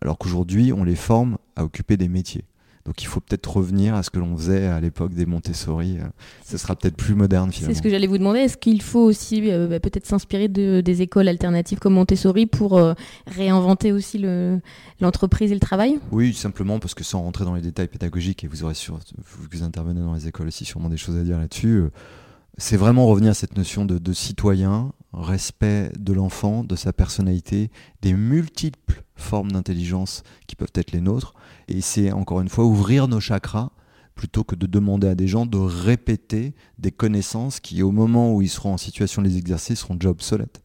alors 0.00 0.18
qu'aujourd'hui, 0.18 0.72
on 0.72 0.82
les 0.82 0.96
forme 0.96 1.38
à 1.54 1.64
occuper 1.64 1.96
des 1.96 2.08
métiers. 2.08 2.44
Donc 2.84 3.00
il 3.02 3.06
faut 3.06 3.20
peut-être 3.20 3.56
revenir 3.56 3.94
à 3.94 4.02
ce 4.02 4.10
que 4.10 4.18
l'on 4.18 4.36
faisait 4.36 4.66
à 4.66 4.80
l'époque 4.80 5.14
des 5.14 5.24
Montessori. 5.24 5.98
Euh, 5.98 6.04
ce 6.44 6.58
sera 6.58 6.74
peut-être 6.74 6.96
plus 6.96 7.14
moderne 7.14 7.52
finalement. 7.52 7.72
C'est 7.72 7.78
ce 7.78 7.82
que 7.82 7.90
j'allais 7.90 8.08
vous 8.08 8.18
demander. 8.18 8.40
Est-ce 8.40 8.56
qu'il 8.56 8.82
faut 8.82 9.00
aussi 9.00 9.50
euh, 9.50 9.68
bah, 9.68 9.78
peut-être 9.78 10.06
s'inspirer 10.06 10.48
de, 10.48 10.80
des 10.80 11.02
écoles 11.02 11.28
alternatives 11.28 11.78
comme 11.78 11.94
Montessori 11.94 12.46
pour 12.46 12.76
euh, 12.76 12.94
réinventer 13.28 13.92
aussi 13.92 14.18
l'entreprise 15.00 15.52
et 15.52 15.54
le 15.54 15.60
travail? 15.60 16.00
Oui, 16.10 16.34
simplement 16.34 16.80
parce 16.80 16.94
que 16.94 17.04
sans 17.04 17.22
rentrer 17.22 17.44
dans 17.44 17.54
les 17.54 17.62
détails 17.62 17.88
pédagogiques, 17.88 18.42
et 18.42 18.48
vous 18.48 18.64
aurez 18.64 18.74
sur, 18.74 18.98
vous 19.26 19.62
intervenez 19.62 20.00
dans 20.00 20.14
les 20.14 20.26
écoles 20.26 20.48
aussi 20.48 20.64
sûrement 20.64 20.88
des 20.88 20.96
choses 20.96 21.16
à 21.16 21.22
dire 21.22 21.38
là-dessus, 21.38 21.84
c'est 22.58 22.76
vraiment 22.76 23.06
revenir 23.06 23.30
à 23.30 23.34
cette 23.34 23.56
notion 23.56 23.84
de, 23.84 23.98
de 23.98 24.12
citoyen, 24.12 24.92
respect 25.12 25.90
de 25.98 26.12
l'enfant, 26.12 26.64
de 26.64 26.76
sa 26.76 26.92
personnalité, 26.92 27.70
des 28.02 28.12
multiples 28.12 29.02
formes 29.14 29.52
d'intelligence 29.52 30.22
qui 30.46 30.56
peuvent 30.56 30.72
être 30.74 30.92
les 30.92 31.00
nôtres. 31.00 31.34
Et 31.68 31.80
c'est 31.80 32.12
encore 32.12 32.40
une 32.40 32.48
fois 32.48 32.64
ouvrir 32.64 33.08
nos 33.08 33.20
chakras 33.20 33.70
plutôt 34.14 34.44
que 34.44 34.54
de 34.54 34.66
demander 34.66 35.08
à 35.08 35.14
des 35.14 35.26
gens 35.26 35.46
de 35.46 35.58
répéter 35.58 36.54
des 36.78 36.92
connaissances 36.92 37.60
qui, 37.60 37.82
au 37.82 37.90
moment 37.90 38.34
où 38.34 38.42
ils 38.42 38.48
seront 38.48 38.74
en 38.74 38.78
situation 38.78 39.22
de 39.22 39.28
les 39.28 39.38
exercer, 39.38 39.74
seront 39.74 39.94
déjà 39.94 40.10
obsolètes. 40.10 40.62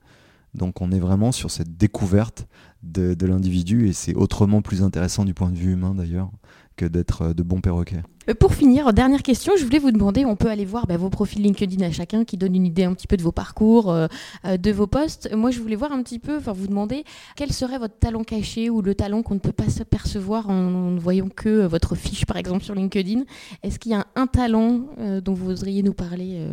Donc 0.54 0.82
on 0.82 0.92
est 0.92 1.00
vraiment 1.00 1.32
sur 1.32 1.52
cette 1.52 1.78
découverte 1.78 2.48
de, 2.84 3.14
de 3.14 3.26
l'individu 3.26 3.88
et 3.88 3.94
c'est 3.94 4.16
autrement 4.16 4.62
plus 4.62 4.82
intéressant 4.82 5.24
du 5.26 5.34
point 5.34 5.50
de 5.50 5.58
vue 5.58 5.74
humain 5.74 5.94
d'ailleurs 5.96 6.32
que 6.78 6.86
d'être 6.86 7.24
euh, 7.24 7.34
de 7.34 7.44
bons 7.44 7.60
perroquets. 7.60 8.04
Euh, 8.30 8.34
pour 8.34 8.54
finir, 8.54 8.94
dernière 8.94 9.24
question, 9.24 9.54
je 9.58 9.66
voulais 9.66 9.80
vous 9.80 9.92
demander, 9.92 10.24
on 10.24 10.38
peut 10.38 10.50
aller 10.50 10.64
voir 10.64 10.88
bah, 10.88 10.96
vos 10.96 11.10
profils 11.10 11.42
LinkedIn 11.42 11.86
à 11.86 11.92
chacun 11.92 12.24
qui 12.24 12.38
donne 12.38 12.56
une 12.56 12.66
idée 12.66 12.86
un 12.86 12.94
petit 12.94 13.08
peu 13.08 13.18
de 13.18 13.24
vos 13.24 13.34
parcours, 13.34 13.92
euh, 13.92 14.08
de 14.46 14.72
vos 14.72 14.88
postes. 14.88 15.30
Moi, 15.34 15.52
je 15.52 15.60
voulais 15.60 15.76
voir 15.76 15.92
un 15.92 16.02
petit 16.04 16.20
peu, 16.20 16.38
enfin 16.38 16.54
vous 16.54 16.68
demander 16.68 17.04
quel 17.36 17.52
serait 17.52 17.80
votre 17.80 17.98
talent 17.98 18.24
caché 18.24 18.70
ou 18.70 18.82
le 18.82 18.96
talent 18.96 19.24
qu'on 19.24 19.34
ne 19.34 19.40
peut 19.40 19.52
pas 19.52 19.68
s'apercevoir 19.68 20.50
en, 20.50 20.92
ne 20.92 21.00
voyant 21.00 21.30
que 21.30 21.66
votre 21.66 21.96
fiche, 21.96 22.26
par 22.26 22.38
exemple, 22.38 22.64
sur 22.64 22.76
LinkedIn. 22.76 23.24
Est-ce 23.64 23.80
qu'il 23.80 23.92
y 23.92 23.96
a 23.96 24.06
un, 24.16 24.28
talent 24.28 24.86
dont 25.24 25.34
vous 25.34 25.46
voudriez 25.46 25.82
nous 25.82 25.94
parler 25.94 26.46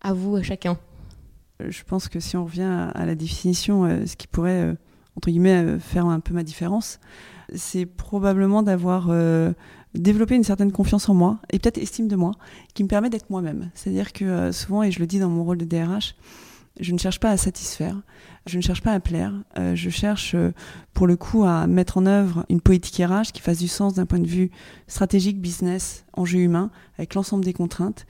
à 0.00 0.12
vous, 0.12 0.36
à 0.36 0.42
chacun? 0.42 0.78
Je 1.60 1.82
pense 1.84 2.08
que 2.08 2.18
si 2.18 2.36
on 2.36 2.44
revient 2.44 2.90
à 2.94 3.06
la 3.06 3.14
définition, 3.14 4.06
ce 4.06 4.16
qui 4.16 4.26
pourrait, 4.26 4.74
entre 5.16 5.28
guillemets, 5.30 5.78
faire 5.78 6.06
un 6.06 6.20
peu 6.20 6.34
ma 6.34 6.42
différence, 6.42 6.98
c'est 7.54 7.86
probablement 7.86 8.62
d'avoir 8.62 9.08
euh, 9.10 9.52
développé 9.94 10.34
une 10.34 10.44
certaine 10.44 10.72
confiance 10.72 11.08
en 11.08 11.14
moi 11.14 11.38
et 11.50 11.58
peut-être 11.58 11.78
estime 11.78 12.08
de 12.08 12.16
moi 12.16 12.32
qui 12.74 12.82
me 12.82 12.88
permet 12.88 13.10
d'être 13.10 13.30
moi-même. 13.30 13.70
C'est-à-dire 13.74 14.12
que 14.12 14.24
euh, 14.24 14.52
souvent, 14.52 14.82
et 14.82 14.90
je 14.90 15.00
le 15.00 15.06
dis 15.06 15.18
dans 15.18 15.28
mon 15.28 15.44
rôle 15.44 15.58
de 15.58 15.64
DRH, 15.64 16.14
je 16.80 16.92
ne 16.92 16.98
cherche 16.98 17.20
pas 17.20 17.30
à 17.30 17.36
satisfaire, 17.36 18.00
je 18.46 18.56
ne 18.56 18.62
cherche 18.62 18.80
pas 18.80 18.92
à 18.92 19.00
plaire, 19.00 19.34
euh, 19.58 19.74
je 19.74 19.90
cherche 19.90 20.34
pour 20.94 21.06
le 21.06 21.16
coup 21.16 21.44
à 21.44 21.66
mettre 21.66 21.98
en 21.98 22.06
œuvre 22.06 22.46
une 22.48 22.62
politique 22.62 23.04
RH 23.04 23.32
qui 23.32 23.42
fasse 23.42 23.58
du 23.58 23.68
sens 23.68 23.92
d'un 23.92 24.06
point 24.06 24.20
de 24.20 24.26
vue 24.26 24.50
stratégique, 24.86 25.38
business, 25.38 26.06
enjeu 26.14 26.38
humain, 26.38 26.70
avec 26.96 27.14
l'ensemble 27.14 27.44
des 27.44 27.52
contraintes. 27.52 28.06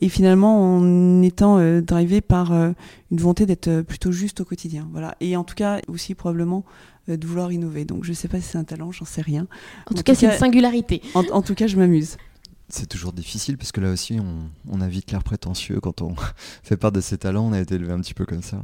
Et 0.00 0.08
finalement, 0.08 0.76
en 0.76 1.22
étant 1.22 1.58
drivé 1.82 2.22
par 2.22 2.52
une 2.52 2.74
volonté 3.12 3.44
d'être 3.44 3.82
plutôt 3.82 4.12
juste 4.12 4.40
au 4.40 4.44
quotidien. 4.44 4.88
Voilà. 4.92 5.14
Et 5.20 5.36
en 5.36 5.44
tout 5.44 5.54
cas, 5.54 5.80
aussi 5.88 6.14
probablement 6.14 6.64
de 7.08 7.26
vouloir 7.26 7.52
innover. 7.52 7.84
Donc 7.84 8.04
je 8.04 8.10
ne 8.10 8.14
sais 8.14 8.28
pas 8.28 8.40
si 8.40 8.48
c'est 8.48 8.58
un 8.58 8.64
talent, 8.64 8.92
j'en 8.92 9.04
sais 9.04 9.22
rien. 9.22 9.46
En, 9.90 9.94
tout, 9.94 10.02
cas, 10.02 10.14
c'est 10.14 10.26
une 10.26 10.32
singularité. 10.32 11.02
En, 11.14 11.42
tout 11.42 11.54
cas, 11.54 11.66
je 11.66 11.76
m'amuse. 11.76 12.16
C'est 12.68 12.88
toujours 12.88 13.12
difficile 13.12 13.56
parce 13.56 13.70
que 13.70 13.80
là 13.80 13.90
aussi, 13.90 14.18
on, 14.68 14.80
a 14.80 14.88
vite 14.88 15.12
l'air 15.12 15.22
prétentieux 15.22 15.80
quand 15.80 16.02
on 16.02 16.14
fait 16.62 16.76
part 16.76 16.92
de 16.92 17.00
ses 17.00 17.18
talents. 17.18 17.46
On 17.46 17.52
a 17.52 17.60
été 17.60 17.76
élevé 17.76 17.92
un 17.92 18.00
petit 18.00 18.14
peu 18.14 18.26
comme 18.26 18.42
ça. 18.42 18.62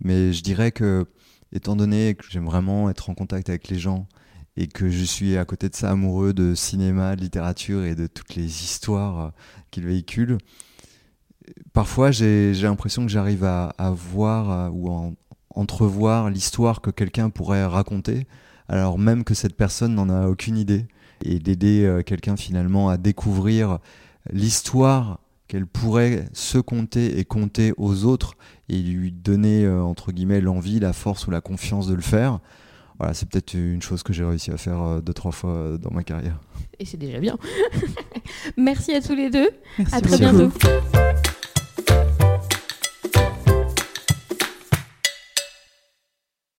Mais 0.00 0.32
je 0.32 0.42
dirais 0.42 0.72
que, 0.72 1.06
étant 1.52 1.76
donné 1.76 2.14
que 2.14 2.24
j'aime 2.28 2.46
vraiment 2.46 2.90
être 2.90 3.10
en 3.10 3.14
contact 3.14 3.48
avec 3.48 3.68
les 3.68 3.78
gens 3.78 4.08
et 4.56 4.66
que 4.66 4.88
je 4.88 5.04
suis 5.04 5.36
à 5.36 5.44
côté 5.44 5.68
de 5.68 5.74
ça 5.74 5.90
amoureux 5.90 6.32
de 6.32 6.54
cinéma, 6.54 7.16
de 7.16 7.20
littérature 7.20 7.84
et 7.84 7.94
de 7.94 8.06
toutes 8.06 8.34
les 8.34 8.44
histoires 8.44 9.18
euh, 9.18 9.30
qu'ils 9.70 9.86
véhiculent, 9.86 10.38
parfois 11.72 12.10
j'ai 12.10 12.52
l'impression 12.54 13.04
que 13.04 13.10
j'arrive 13.10 13.44
à, 13.44 13.74
à, 13.78 13.90
voir 13.90 14.50
euh, 14.50 14.68
ou 14.72 14.90
à, 14.90 15.10
entrevoir 15.54 16.30
l'histoire 16.30 16.80
que 16.80 16.90
quelqu'un 16.90 17.30
pourrait 17.30 17.64
raconter, 17.64 18.26
alors 18.68 18.98
même 18.98 19.24
que 19.24 19.34
cette 19.34 19.56
personne 19.56 19.94
n'en 19.94 20.08
a 20.08 20.28
aucune 20.28 20.56
idée, 20.56 20.86
et 21.24 21.38
d'aider 21.38 21.84
euh, 21.84 22.02
quelqu'un 22.02 22.36
finalement 22.36 22.88
à 22.88 22.96
découvrir 22.96 23.78
l'histoire 24.32 25.20
qu'elle 25.48 25.66
pourrait 25.66 26.26
se 26.32 26.58
compter 26.58 27.18
et 27.18 27.24
compter 27.24 27.72
aux 27.76 28.04
autres, 28.04 28.34
et 28.68 28.78
lui 28.78 29.12
donner, 29.12 29.64
euh, 29.64 29.82
entre 29.82 30.12
guillemets, 30.12 30.40
l'envie, 30.40 30.80
la 30.80 30.92
force 30.92 31.26
ou 31.26 31.30
la 31.30 31.40
confiance 31.40 31.86
de 31.86 31.94
le 31.94 32.02
faire. 32.02 32.40
Voilà, 32.98 33.12
c'est 33.12 33.28
peut-être 33.28 33.54
une 33.54 33.82
chose 33.82 34.02
que 34.02 34.12
j'ai 34.12 34.24
réussi 34.24 34.50
à 34.50 34.56
faire 34.56 34.80
euh, 34.82 35.00
deux, 35.00 35.12
trois 35.12 35.32
fois 35.32 35.76
dans 35.80 35.90
ma 35.90 36.02
carrière. 36.02 36.40
Et 36.78 36.84
c'est 36.84 36.96
déjà 36.96 37.20
bien. 37.20 37.36
Merci 38.56 38.94
à 38.94 39.00
tous 39.00 39.14
les 39.14 39.30
deux. 39.30 39.50
Merci 39.78 39.94
à 39.94 40.00
très 40.00 40.18
bientôt. 40.18 40.50